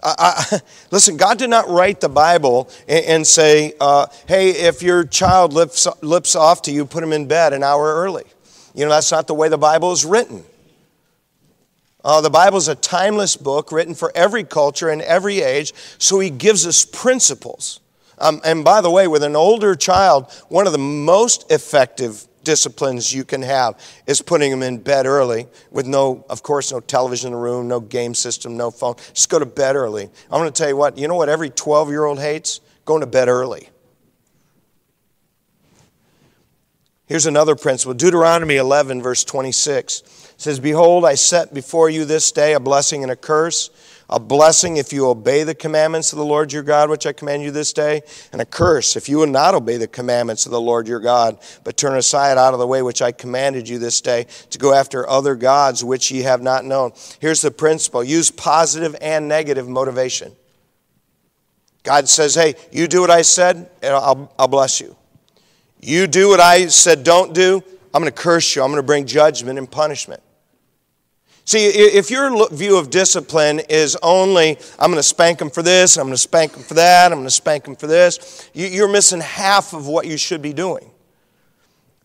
I, 0.01 0.45
I, 0.51 0.59
listen, 0.91 1.17
God 1.17 1.37
did 1.37 1.49
not 1.49 1.69
write 1.69 2.01
the 2.01 2.09
Bible 2.09 2.69
and, 2.87 3.05
and 3.05 3.27
say, 3.27 3.73
uh, 3.79 4.07
hey, 4.27 4.51
if 4.51 4.81
your 4.81 5.03
child 5.03 5.53
lips, 5.53 5.87
lips 6.01 6.35
off 6.35 6.61
to 6.63 6.71
you, 6.71 6.85
put 6.85 7.03
him 7.03 7.13
in 7.13 7.27
bed 7.27 7.53
an 7.53 7.63
hour 7.63 7.95
early. 7.95 8.25
You 8.73 8.85
know, 8.85 8.91
that's 8.91 9.11
not 9.11 9.27
the 9.27 9.33
way 9.33 9.49
the 9.49 9.57
Bible 9.57 9.91
is 9.91 10.05
written. 10.05 10.43
Uh, 12.03 12.21
the 12.21 12.29
Bible 12.29 12.57
is 12.57 12.69
a 12.69 12.75
timeless 12.75 13.35
book 13.35 13.71
written 13.71 13.93
for 13.93 14.11
every 14.15 14.43
culture 14.43 14.89
and 14.89 15.01
every 15.01 15.41
age, 15.41 15.73
so 15.97 16.19
He 16.19 16.29
gives 16.29 16.65
us 16.65 16.85
principles. 16.85 17.81
Um, 18.17 18.39
and 18.45 18.63
by 18.63 18.81
the 18.81 18.89
way, 18.89 19.07
with 19.07 19.23
an 19.23 19.35
older 19.35 19.75
child, 19.75 20.31
one 20.47 20.65
of 20.65 20.71
the 20.71 20.77
most 20.77 21.51
effective 21.51 22.25
disciplines 22.43 23.13
you 23.13 23.23
can 23.23 23.41
have 23.41 23.79
is 24.07 24.21
putting 24.21 24.51
them 24.51 24.63
in 24.63 24.77
bed 24.77 25.05
early 25.05 25.47
with 25.71 25.85
no, 25.85 26.25
of 26.29 26.43
course, 26.43 26.71
no 26.71 26.79
television 26.79 27.27
in 27.27 27.33
the 27.33 27.39
room, 27.39 27.67
no 27.67 27.79
game 27.79 28.13
system, 28.13 28.57
no 28.57 28.71
phone. 28.71 28.95
Just 29.13 29.29
go 29.29 29.39
to 29.39 29.45
bed 29.45 29.75
early. 29.75 30.03
I'm 30.03 30.39
going 30.39 30.51
to 30.51 30.51
tell 30.51 30.69
you 30.69 30.77
what, 30.77 30.97
you 30.97 31.07
know 31.07 31.15
what 31.15 31.29
every 31.29 31.49
12 31.49 31.89
year 31.89 32.05
old 32.05 32.19
hates? 32.19 32.61
Going 32.85 33.01
to 33.01 33.07
bed 33.07 33.27
early. 33.27 33.69
Here's 37.05 37.25
another 37.25 37.55
principle 37.55 37.95
Deuteronomy 37.95 38.57
11, 38.57 39.01
verse 39.01 39.23
26 39.23 40.03
says, 40.37 40.59
Behold, 40.59 41.05
I 41.05 41.15
set 41.15 41.53
before 41.53 41.89
you 41.89 42.05
this 42.05 42.31
day 42.31 42.53
a 42.53 42.59
blessing 42.59 43.03
and 43.03 43.11
a 43.11 43.15
curse 43.15 43.69
a 44.09 44.19
blessing 44.19 44.77
if 44.77 44.91
you 44.91 45.07
obey 45.07 45.43
the 45.43 45.53
commandments 45.53 46.11
of 46.11 46.17
the 46.17 46.25
Lord 46.25 46.51
your 46.51 46.63
God, 46.63 46.89
which 46.89 47.05
I 47.05 47.13
command 47.13 47.43
you 47.43 47.51
this 47.51 47.73
day, 47.73 48.01
and 48.31 48.41
a 48.41 48.45
curse 48.45 48.95
if 48.95 49.07
you 49.07 49.17
will 49.17 49.27
not 49.27 49.53
obey 49.53 49.77
the 49.77 49.87
commandments 49.87 50.45
of 50.45 50.51
the 50.51 50.61
Lord 50.61 50.87
your 50.87 50.99
God, 50.99 51.37
but 51.63 51.77
turn 51.77 51.97
aside 51.97 52.37
out 52.37 52.53
of 52.53 52.59
the 52.59 52.67
way 52.67 52.81
which 52.81 53.01
I 53.01 53.11
commanded 53.11 53.69
you 53.69 53.77
this 53.77 54.01
day 54.01 54.25
to 54.49 54.57
go 54.57 54.73
after 54.73 55.07
other 55.07 55.35
gods 55.35 55.83
which 55.83 56.11
ye 56.11 56.21
have 56.21 56.41
not 56.41 56.65
known. 56.65 56.91
Here's 57.19 57.41
the 57.41 57.51
principle 57.51 58.03
use 58.03 58.31
positive 58.31 58.95
and 59.01 59.27
negative 59.27 59.67
motivation. 59.67 60.35
God 61.83 62.09
says, 62.09 62.35
Hey, 62.35 62.55
you 62.71 62.87
do 62.87 63.01
what 63.01 63.11
I 63.11 63.21
said, 63.21 63.69
and 63.81 63.93
I'll, 63.93 64.33
I'll 64.37 64.47
bless 64.47 64.81
you. 64.81 64.95
You 65.81 66.07
do 66.07 66.27
what 66.27 66.39
I 66.39 66.67
said 66.67 67.03
don't 67.03 67.33
do, 67.33 67.63
I'm 67.93 68.01
going 68.01 68.11
to 68.13 68.21
curse 68.21 68.55
you. 68.55 68.61
I'm 68.61 68.69
going 68.69 68.81
to 68.81 68.85
bring 68.85 69.05
judgment 69.05 69.57
and 69.57 69.69
punishment. 69.69 70.21
See, 71.49 71.65
if 71.65 72.11
your 72.11 72.47
view 72.49 72.77
of 72.77 72.91
discipline 72.91 73.59
is 73.69 73.97
only, 74.03 74.59
I'm 74.77 74.91
going 74.91 74.97
to 74.97 75.03
spank 75.03 75.39
them 75.39 75.49
for 75.49 75.63
this, 75.63 75.97
I'm 75.97 76.03
going 76.03 76.13
to 76.13 76.17
spank 76.19 76.51
them 76.51 76.61
for 76.61 76.75
that, 76.75 77.11
I'm 77.11 77.17
going 77.17 77.25
to 77.25 77.31
spank 77.31 77.63
them 77.63 77.75
for 77.75 77.87
this, 77.87 78.51
you're 78.53 78.87
missing 78.87 79.19
half 79.19 79.73
of 79.73 79.87
what 79.87 80.05
you 80.05 80.15
should 80.15 80.43
be 80.43 80.53
doing. 80.53 80.91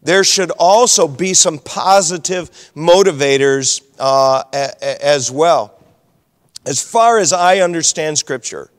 There 0.03 0.25
should 0.25 0.51
also 0.53 1.07
be 1.07 1.35
some 1.35 1.59
positive 1.59 2.51
motivators 2.75 3.83
uh, 3.99 4.45
as 4.83 5.31
well. 5.31 5.79
As 6.64 6.83
far 6.83 7.18
as 7.18 7.35
I 7.35 7.59
understand 7.59 8.16
Scripture, 8.16 8.71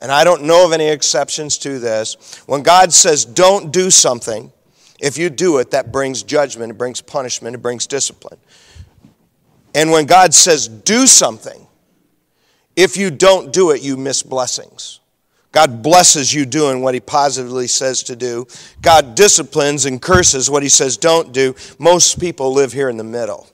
and 0.00 0.10
I 0.10 0.24
don't 0.24 0.42
know 0.42 0.66
of 0.66 0.72
any 0.72 0.88
exceptions 0.88 1.56
to 1.58 1.78
this, 1.78 2.42
when 2.46 2.64
God 2.64 2.92
says 2.92 3.24
don't 3.24 3.70
do 3.70 3.92
something, 3.92 4.50
if 5.00 5.16
you 5.16 5.30
do 5.30 5.58
it, 5.58 5.70
that 5.70 5.92
brings 5.92 6.24
judgment, 6.24 6.72
it 6.72 6.78
brings 6.78 7.00
punishment, 7.00 7.54
it 7.54 7.58
brings 7.58 7.86
discipline. 7.86 8.40
And 9.74 9.90
when 9.90 10.06
God 10.06 10.34
says 10.34 10.68
do 10.68 11.06
something, 11.06 11.66
if 12.76 12.96
you 12.96 13.10
don't 13.10 13.52
do 13.52 13.70
it, 13.70 13.82
you 13.82 13.96
miss 13.96 14.22
blessings. 14.22 15.00
God 15.52 15.82
blesses 15.82 16.32
you 16.32 16.46
doing 16.46 16.80
what 16.80 16.94
He 16.94 17.00
positively 17.00 17.66
says 17.66 18.04
to 18.04 18.16
do. 18.16 18.46
God 18.80 19.14
disciplines 19.14 19.84
and 19.84 20.00
curses 20.00 20.48
what 20.48 20.62
He 20.62 20.68
says 20.68 20.96
don't 20.96 21.32
do. 21.32 21.54
Most 21.78 22.20
people 22.20 22.52
live 22.52 22.72
here 22.72 22.88
in 22.88 22.96
the 22.96 23.04
middle. 23.04 23.49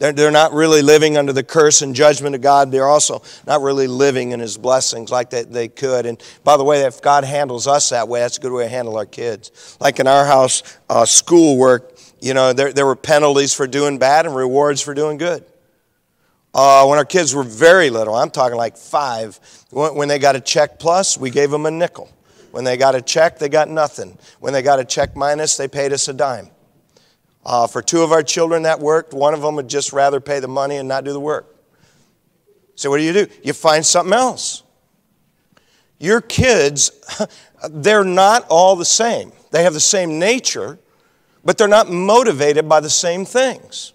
They're, 0.00 0.14
they're 0.14 0.30
not 0.30 0.54
really 0.54 0.80
living 0.80 1.18
under 1.18 1.34
the 1.34 1.42
curse 1.42 1.82
and 1.82 1.94
judgment 1.94 2.34
of 2.34 2.40
God. 2.40 2.72
They're 2.72 2.88
also 2.88 3.22
not 3.46 3.60
really 3.60 3.86
living 3.86 4.32
in 4.32 4.40
His 4.40 4.56
blessings 4.56 5.10
like 5.10 5.28
they, 5.28 5.44
they 5.44 5.68
could. 5.68 6.06
And 6.06 6.20
by 6.42 6.56
the 6.56 6.64
way, 6.64 6.84
if 6.84 7.02
God 7.02 7.22
handles 7.22 7.66
us 7.66 7.90
that 7.90 8.08
way, 8.08 8.20
that's 8.20 8.38
a 8.38 8.40
good 8.40 8.50
way 8.50 8.64
to 8.64 8.70
handle 8.70 8.96
our 8.96 9.04
kids. 9.04 9.76
Like 9.78 10.00
in 10.00 10.06
our 10.06 10.24
house, 10.24 10.62
uh, 10.88 11.04
schoolwork, 11.04 11.92
you 12.18 12.32
know, 12.32 12.54
there, 12.54 12.72
there 12.72 12.86
were 12.86 12.96
penalties 12.96 13.52
for 13.52 13.66
doing 13.66 13.98
bad 13.98 14.24
and 14.24 14.34
rewards 14.34 14.80
for 14.80 14.94
doing 14.94 15.18
good. 15.18 15.44
Uh, 16.54 16.86
when 16.86 16.98
our 16.98 17.04
kids 17.04 17.34
were 17.34 17.44
very 17.44 17.90
little, 17.90 18.14
I'm 18.14 18.30
talking 18.30 18.56
like 18.56 18.78
five, 18.78 19.38
when 19.70 20.08
they 20.08 20.18
got 20.18 20.34
a 20.34 20.40
check 20.40 20.78
plus, 20.78 21.18
we 21.18 21.28
gave 21.28 21.50
them 21.50 21.66
a 21.66 21.70
nickel. 21.70 22.10
When 22.52 22.64
they 22.64 22.78
got 22.78 22.94
a 22.94 23.02
check, 23.02 23.38
they 23.38 23.50
got 23.50 23.68
nothing. 23.68 24.18
When 24.40 24.54
they 24.54 24.62
got 24.62 24.80
a 24.80 24.84
check 24.84 25.14
minus, 25.14 25.58
they 25.58 25.68
paid 25.68 25.92
us 25.92 26.08
a 26.08 26.14
dime. 26.14 26.50
Uh, 27.44 27.66
for 27.66 27.80
two 27.80 28.02
of 28.02 28.12
our 28.12 28.22
children, 28.22 28.64
that 28.64 28.80
worked. 28.80 29.14
One 29.14 29.32
of 29.32 29.40
them 29.40 29.56
would 29.56 29.68
just 29.68 29.92
rather 29.92 30.20
pay 30.20 30.40
the 30.40 30.48
money 30.48 30.76
and 30.76 30.88
not 30.88 31.04
do 31.04 31.12
the 31.12 31.20
work. 31.20 31.56
So, 32.74 32.90
what 32.90 32.98
do 32.98 33.02
you 33.02 33.12
do? 33.12 33.26
You 33.42 33.52
find 33.52 33.84
something 33.84 34.12
else. 34.12 34.62
Your 35.98 36.20
kids, 36.20 36.92
they're 37.70 38.04
not 38.04 38.46
all 38.48 38.76
the 38.76 38.84
same. 38.84 39.32
They 39.50 39.64
have 39.64 39.74
the 39.74 39.80
same 39.80 40.18
nature, 40.18 40.78
but 41.44 41.58
they're 41.58 41.68
not 41.68 41.90
motivated 41.90 42.68
by 42.68 42.80
the 42.80 42.90
same 42.90 43.24
things. 43.24 43.92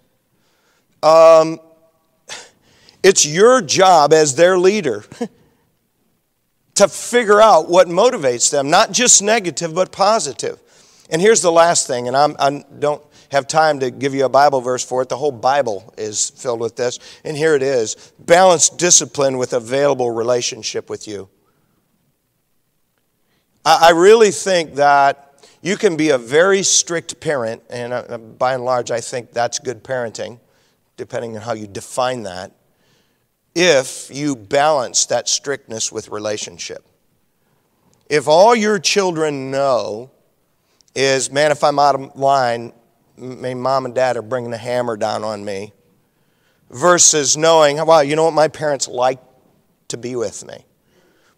Um, 1.02 1.60
it's 3.04 3.26
your 3.26 3.62
job 3.62 4.14
as 4.14 4.36
their 4.36 4.58
leader 4.58 5.04
to 6.76 6.88
figure 6.88 7.42
out 7.42 7.70
what 7.70 7.88
motivates 7.88 8.52
them, 8.52 8.70
not 8.70 8.92
just 8.92 9.22
negative, 9.22 9.74
but 9.74 9.92
positive. 9.92 10.60
And 11.10 11.22
here's 11.22 11.42
the 11.42 11.52
last 11.52 11.88
thing, 11.88 12.08
and 12.08 12.18
I'm, 12.18 12.36
I 12.38 12.64
don't 12.80 13.04
have 13.36 13.48
time 13.48 13.80
to 13.82 13.92
give 13.92 14.14
you 14.14 14.26
a 14.26 14.30
Bible 14.30 14.62
verse 14.62 14.84
for 14.84 15.02
it. 15.02 15.10
The 15.10 15.18
whole 15.18 15.32
Bible 15.32 15.94
is 15.98 16.30
filled 16.30 16.60
with 16.60 16.76
this. 16.76 17.00
And 17.24 17.38
here 17.38 17.54
it 17.56 17.62
is 17.62 18.14
balance 18.20 18.70
discipline 18.70 19.38
with 19.38 19.54
available 19.54 20.12
relationship 20.12 20.90
with 20.90 21.08
you. 21.08 21.30
I, 23.68 23.92
really 23.92 24.30
think 24.30 24.76
that 24.76 25.44
you 25.64 25.76
can 25.76 25.98
be 25.98 26.12
a 26.12 26.20
very 26.20 26.62
strict 26.62 27.20
parent, 27.20 27.64
and 27.72 27.94
uh, 27.94 28.20
by 28.20 28.54
and 28.54 28.64
large, 28.64 28.92
I 28.92 29.02
think 29.02 29.32
that's 29.32 29.58
good 29.58 29.84
parenting, 29.84 30.40
depending 30.98 31.36
on 31.36 31.42
how 31.42 31.54
you 31.54 31.66
define 31.66 32.24
that, 32.24 32.52
if 33.56 34.12
you 34.14 34.36
balance 34.36 35.08
that 35.08 35.28
strictness 35.28 35.92
with 35.92 36.10
relationship. 36.10 36.86
If 38.08 38.28
all 38.28 38.56
your 38.56 38.78
children 38.78 39.50
know 39.50 40.12
is, 40.94 41.32
man, 41.32 41.52
if 41.52 41.64
I'm 41.64 41.80
out 41.80 41.96
of 41.96 42.16
line, 42.16 42.72
my 43.18 43.54
mom 43.54 43.86
and 43.86 43.96
dad 43.96 44.18
are 44.18 44.22
bringing 44.22 44.52
the 44.52 44.58
hammer 44.58 44.98
down 44.98 45.24
on 45.24 45.44
me, 45.46 45.74
versus 46.70 47.38
knowing, 47.38 47.78
wow, 47.86 48.02
you 48.02 48.16
know 48.16 48.26
what, 48.26 48.34
my 48.34 48.48
parents 48.48 48.88
like 48.88 49.20
to 49.88 49.98
be 49.98 50.16
with 50.16 50.46
me. 50.46 50.66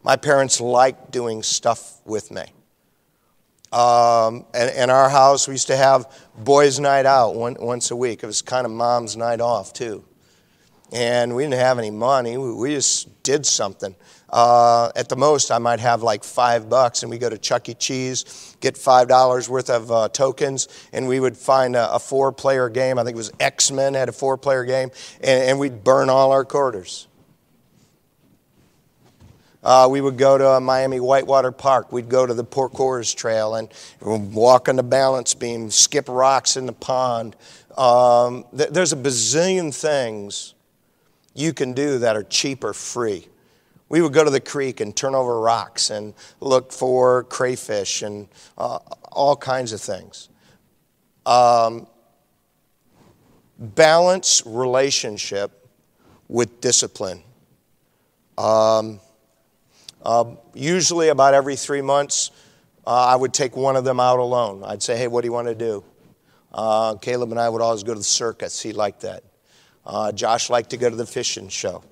My 0.03 0.15
parents 0.15 0.61
like 0.61 1.11
doing 1.11 1.43
stuff 1.43 1.99
with 2.05 2.31
me. 2.31 2.43
Um, 3.73 4.45
and 4.53 4.73
in 4.75 4.89
our 4.89 5.09
house, 5.09 5.47
we 5.47 5.55
used 5.55 5.67
to 5.67 5.75
have 5.75 6.09
boys' 6.37 6.79
night 6.79 7.05
out 7.05 7.35
one, 7.35 7.57
once 7.59 7.91
a 7.91 7.95
week. 7.95 8.23
It 8.23 8.25
was 8.25 8.41
kind 8.41 8.65
of 8.65 8.71
mom's 8.71 9.17
night 9.17 9.41
off, 9.41 9.73
too. 9.73 10.05
And 10.93 11.35
we 11.35 11.43
didn't 11.43 11.59
have 11.59 11.77
any 11.77 11.91
money, 11.91 12.37
we, 12.37 12.53
we 12.53 12.73
just 12.73 13.21
did 13.23 13.45
something. 13.45 13.93
Uh, 14.29 14.91
at 14.95 15.07
the 15.07 15.15
most, 15.15 15.51
I 15.51 15.57
might 15.57 15.79
have 15.79 16.03
like 16.03 16.23
five 16.23 16.69
bucks, 16.69 17.01
and 17.01 17.09
we 17.09 17.17
go 17.17 17.29
to 17.29 17.37
Chuck 17.37 17.69
E. 17.69 17.73
Cheese, 17.73 18.57
get 18.59 18.77
five 18.77 19.07
dollars 19.07 19.49
worth 19.49 19.69
of 19.69 19.89
uh, 19.91 20.09
tokens, 20.09 20.67
and 20.91 21.07
we 21.07 21.19
would 21.19 21.37
find 21.37 21.75
a, 21.75 21.93
a 21.93 21.99
four-player 21.99 22.67
game. 22.69 22.99
I 22.99 23.03
think 23.03 23.15
it 23.15 23.17
was 23.17 23.31
X 23.39 23.71
Men 23.71 23.93
had 23.93 24.09
a 24.09 24.11
four-player 24.11 24.65
game, 24.65 24.91
and, 25.21 25.43
and, 25.43 25.59
we'd 25.59 25.83
burn 25.83 26.09
all 26.09 26.31
our 26.33 26.43
quarters. 26.43 27.07
Uh, 29.63 29.87
we 29.89 30.01
would 30.01 30.17
go 30.17 30.37
to 30.37 30.59
Miami 30.59 30.99
Whitewater 30.99 31.51
Park. 31.51 31.91
We'd 31.91 32.09
go 32.09 32.25
to 32.25 32.33
the 32.33 32.43
Parcours 32.43 33.13
Trail 33.13 33.55
and 33.55 33.69
walk 34.01 34.69
on 34.69 34.75
the 34.75 34.83
balance 34.83 35.33
beam, 35.33 35.69
skip 35.71 36.07
rocks 36.07 36.57
in 36.57 36.65
the 36.65 36.73
pond. 36.73 37.35
Um, 37.77 38.45
th- 38.55 38.69
there's 38.69 38.93
a 38.93 38.97
bazillion 38.97 39.73
things 39.73 40.53
you 41.33 41.53
can 41.53 41.73
do 41.73 41.99
that 41.99 42.15
are 42.15 42.23
cheap 42.23 42.63
or 42.63 42.73
free. 42.73 43.27
We 43.89 44.01
would 44.01 44.13
go 44.13 44.23
to 44.23 44.29
the 44.29 44.41
creek 44.41 44.79
and 44.79 44.95
turn 44.95 45.15
over 45.15 45.39
rocks 45.39 45.89
and 45.89 46.13
look 46.41 46.71
for 46.71 47.23
crayfish 47.23 48.01
and 48.01 48.27
uh, 48.57 48.79
all 49.11 49.35
kinds 49.35 49.71
of 49.71 49.81
things. 49.81 50.29
Um, 51.25 51.87
balance 53.57 54.43
relationship 54.45 55.67
with 56.27 56.61
discipline. 56.61 57.23
Um, 58.37 58.99
uh, 60.03 60.35
usually, 60.53 61.09
about 61.09 61.33
every 61.33 61.55
three 61.55 61.81
months, 61.81 62.31
uh, 62.85 62.91
I 62.91 63.15
would 63.15 63.33
take 63.33 63.57
one 63.57 63.75
of 63.75 63.83
them 63.83 63.99
out 63.99 64.19
alone. 64.19 64.63
I'd 64.63 64.83
say, 64.83 64.97
hey, 64.97 65.07
what 65.07 65.21
do 65.21 65.27
you 65.27 65.33
want 65.33 65.47
to 65.47 65.55
do? 65.55 65.83
Uh, 66.53 66.95
Caleb 66.95 67.31
and 67.31 67.39
I 67.39 67.49
would 67.49 67.61
always 67.61 67.83
go 67.83 67.93
to 67.93 67.99
the 67.99 68.03
circus. 68.03 68.61
He 68.61 68.73
liked 68.73 69.01
that. 69.01 69.23
Uh, 69.85 70.11
Josh 70.11 70.49
liked 70.49 70.69
to 70.71 70.77
go 70.77 70.89
to 70.89 70.95
the 70.95 71.05
fishing 71.05 71.49
show. 71.49 71.83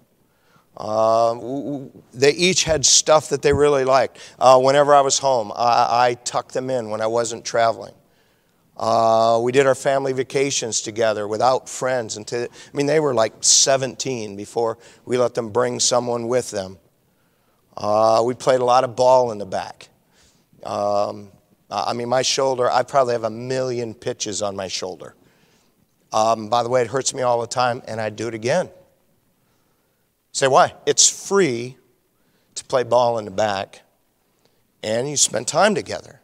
Uh, 0.77 1.79
they 2.13 2.31
each 2.31 2.65
had 2.65 2.85
stuff 2.85 3.29
that 3.29 3.41
they 3.41 3.53
really 3.53 3.85
liked. 3.85 4.17
Uh, 4.37 4.59
whenever 4.59 4.93
I 4.93 5.01
was 5.01 5.19
home, 5.19 5.51
I, 5.55 6.07
I, 6.09 6.13
tucked 6.25 6.53
them 6.53 6.69
in 6.69 6.89
when 6.89 6.99
I 6.99 7.07
wasn't 7.07 7.45
traveling. 7.45 7.93
Uh, 8.75 9.39
we 9.41 9.53
did 9.53 9.65
our 9.67 9.75
family 9.75 10.11
vacations 10.11 10.81
together 10.81 11.29
without 11.29 11.69
friends. 11.69 12.17
Until, 12.17 12.43
I 12.43 12.77
mean, 12.77 12.87
they 12.87 12.99
were 12.99 13.13
like 13.13 13.35
17 13.39 14.35
before 14.35 14.77
we 15.05 15.17
let 15.17 15.33
them 15.33 15.49
bring 15.49 15.79
someone 15.79 16.27
with 16.27 16.51
them. 16.51 16.77
Uh, 17.77 18.21
we 18.25 18.33
played 18.33 18.59
a 18.59 18.65
lot 18.65 18.83
of 18.83 18.97
ball 18.97 19.31
in 19.31 19.37
the 19.37 19.45
back. 19.45 19.87
Um, 20.63 21.31
I 21.69 21.93
mean, 21.93 22.09
my 22.09 22.21
shoulder, 22.21 22.69
I 22.69 22.83
probably 22.83 23.13
have 23.13 23.23
a 23.23 23.29
million 23.29 23.93
pitches 23.93 24.41
on 24.41 24.55
my 24.55 24.67
shoulder. 24.67 25.15
Um, 26.11 26.49
by 26.49 26.63
the 26.63 26.69
way, 26.69 26.81
it 26.81 26.87
hurts 26.87 27.13
me 27.13 27.21
all 27.21 27.41
the 27.41 27.47
time, 27.47 27.81
and 27.87 27.99
I 27.99 28.09
do 28.09 28.27
it 28.27 28.33
again. 28.33 28.69
Say 30.35 30.49
why? 30.49 30.73
It's 30.85 31.07
free 31.07 31.77
to 32.55 32.65
play 32.65 32.83
ball 32.83 33.17
in 33.19 33.23
the 33.23 33.31
back 33.31 33.83
and 34.83 35.09
you 35.09 35.15
spend 35.15 35.47
time 35.47 35.75
together. 35.75 36.19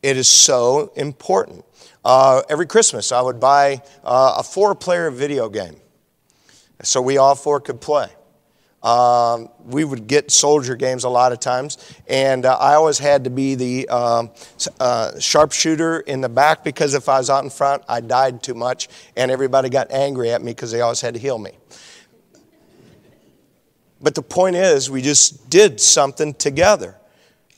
It 0.00 0.16
is 0.16 0.28
so 0.28 0.92
important. 0.94 1.64
Uh, 2.04 2.42
every 2.48 2.66
Christmas, 2.66 3.10
I 3.10 3.20
would 3.20 3.40
buy 3.40 3.82
uh, 4.04 4.36
a 4.38 4.44
four 4.44 4.76
player 4.76 5.10
video 5.10 5.48
game 5.48 5.74
so 6.84 7.02
we 7.02 7.18
all 7.18 7.34
four 7.34 7.58
could 7.58 7.80
play. 7.80 8.06
Um, 8.80 9.48
we 9.64 9.82
would 9.82 10.06
get 10.06 10.30
soldier 10.30 10.76
games 10.76 11.02
a 11.02 11.08
lot 11.08 11.32
of 11.32 11.40
times, 11.40 11.78
and 12.06 12.46
uh, 12.46 12.56
I 12.56 12.74
always 12.74 13.00
had 13.00 13.24
to 13.24 13.30
be 13.30 13.56
the 13.56 13.88
um, 13.88 14.30
uh, 14.78 15.18
sharpshooter 15.18 15.98
in 15.98 16.20
the 16.20 16.28
back 16.28 16.62
because 16.62 16.94
if 16.94 17.08
I 17.08 17.18
was 17.18 17.28
out 17.28 17.42
in 17.42 17.50
front, 17.50 17.82
I 17.88 18.00
died 18.00 18.40
too 18.40 18.54
much, 18.54 18.88
and 19.16 19.32
everybody 19.32 19.68
got 19.68 19.90
angry 19.90 20.30
at 20.30 20.42
me 20.42 20.52
because 20.52 20.70
they 20.70 20.80
always 20.80 21.00
had 21.00 21.14
to 21.14 21.20
heal 21.20 21.38
me. 21.38 21.52
But 24.04 24.14
the 24.14 24.22
point 24.22 24.54
is, 24.54 24.90
we 24.90 25.00
just 25.00 25.48
did 25.48 25.80
something 25.80 26.34
together. 26.34 26.94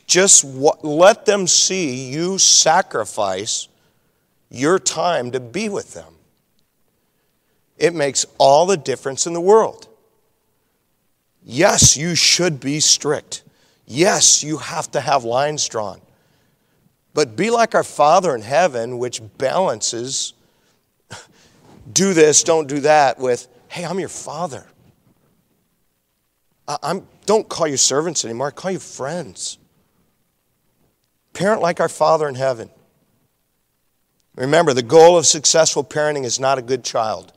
Just 0.07 0.45
let 0.45 1.27
them 1.27 1.49
see 1.49 2.09
you 2.09 2.39
sacrifice 2.39 3.67
your 4.49 4.79
time 4.79 5.33
to 5.33 5.41
be 5.41 5.69
with 5.69 5.93
them. 5.93 6.15
It 7.77 7.97
makes 7.97 8.27
all 8.39 8.65
the 8.65 8.77
difference 8.77 9.27
in 9.27 9.33
the 9.33 9.41
world. 9.41 9.89
Yes, 11.43 11.97
you 11.97 12.15
should 12.15 12.61
be 12.61 12.79
strict. 12.79 13.43
Yes, 13.85 14.45
you 14.45 14.59
have 14.59 14.89
to 14.93 15.01
have 15.01 15.25
lines 15.25 15.69
drawn. 15.69 16.01
But 17.13 17.35
be 17.35 17.51
like 17.51 17.75
our 17.75 17.83
Father 17.83 18.37
in 18.37 18.43
heaven, 18.43 18.99
which 18.99 19.21
balances 19.37 20.33
do 21.93 22.15
this, 22.15 22.45
don't 22.45 22.69
do 22.69 22.79
that, 22.81 23.19
with, 23.19 23.49
hey, 23.67 23.85
I'm 23.85 23.99
your 23.99 24.09
Father. 24.09 24.65
I'm, 26.69 27.07
don't 27.27 27.49
call 27.49 27.69
you 27.69 27.77
servants 27.77 28.25
anymore, 28.25 28.49
I 28.49 28.51
call 28.51 28.71
you 28.71 28.79
friends. 28.79 29.59
Parent 31.33 31.61
like 31.61 31.81
our 31.81 31.89
Father 31.89 32.29
in 32.29 32.35
heaven. 32.35 32.71
Remember, 34.37 34.73
the 34.73 34.83
goal 34.83 35.17
of 35.17 35.27
successful 35.27 35.85
parenting 35.85 36.25
is 36.25 36.41
not 36.41 36.59
a 36.59 36.63
good 36.63 36.85
child, 36.85 37.33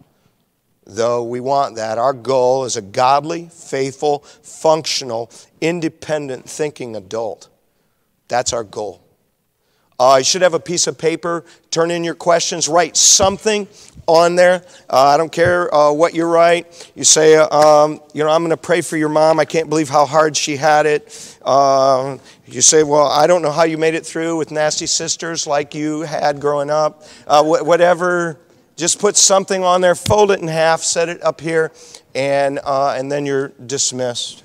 though 0.85 1.23
we 1.23 1.39
want 1.39 1.75
that. 1.75 1.97
Our 1.97 2.13
goal 2.13 2.65
is 2.65 2.75
a 2.75 2.81
godly, 2.81 3.49
faithful, 3.51 4.19
functional, 4.19 5.31
independent 5.61 6.49
thinking 6.49 6.95
adult. 6.95 7.49
That's 8.27 8.53
our 8.53 8.63
goal. 8.63 9.01
Uh, 9.99 10.15
you 10.19 10.23
should 10.23 10.41
have 10.41 10.53
a 10.53 10.59
piece 10.59 10.87
of 10.87 10.97
paper. 10.97 11.43
Turn 11.71 11.91
in 11.91 12.05
your 12.05 12.15
questions. 12.15 12.69
Write 12.69 12.95
something 12.95 13.67
on 14.07 14.35
there. 14.35 14.63
Uh, 14.89 15.07
I 15.07 15.17
don't 15.17 15.31
care 15.31 15.73
uh, 15.75 15.91
what 15.91 16.15
you 16.15 16.23
write. 16.25 16.91
You 16.95 17.03
say, 17.03 17.35
um, 17.35 17.99
you 18.13 18.23
know, 18.23 18.29
I'm 18.29 18.41
going 18.41 18.51
to 18.51 18.57
pray 18.57 18.81
for 18.81 18.95
your 18.95 19.09
mom. 19.09 19.39
I 19.39 19.45
can't 19.45 19.69
believe 19.69 19.89
how 19.89 20.05
hard 20.05 20.37
she 20.37 20.55
had 20.55 20.85
it. 20.85 21.37
Um, 21.45 22.21
you 22.47 22.61
say, 22.61 22.83
well, 22.83 23.07
I 23.07 23.27
don't 23.27 23.41
know 23.41 23.51
how 23.51 23.63
you 23.63 23.77
made 23.77 23.93
it 23.93 24.05
through 24.05 24.37
with 24.37 24.51
nasty 24.51 24.87
sisters 24.87 25.45
like 25.45 25.75
you 25.75 26.01
had 26.01 26.39
growing 26.39 26.69
up. 26.69 27.03
Uh, 27.27 27.43
wh- 27.43 27.65
whatever. 27.65 28.39
just 28.77 28.99
put 28.99 29.17
something 29.17 29.63
on 29.63 29.81
there, 29.81 29.95
fold 29.95 30.31
it 30.31 30.39
in 30.39 30.47
half, 30.47 30.81
set 30.81 31.09
it 31.09 31.21
up 31.21 31.41
here, 31.41 31.71
and, 32.15 32.59
uh, 32.63 32.95
and 32.97 33.11
then 33.11 33.25
you're 33.25 33.49
dismissed. 33.49 34.43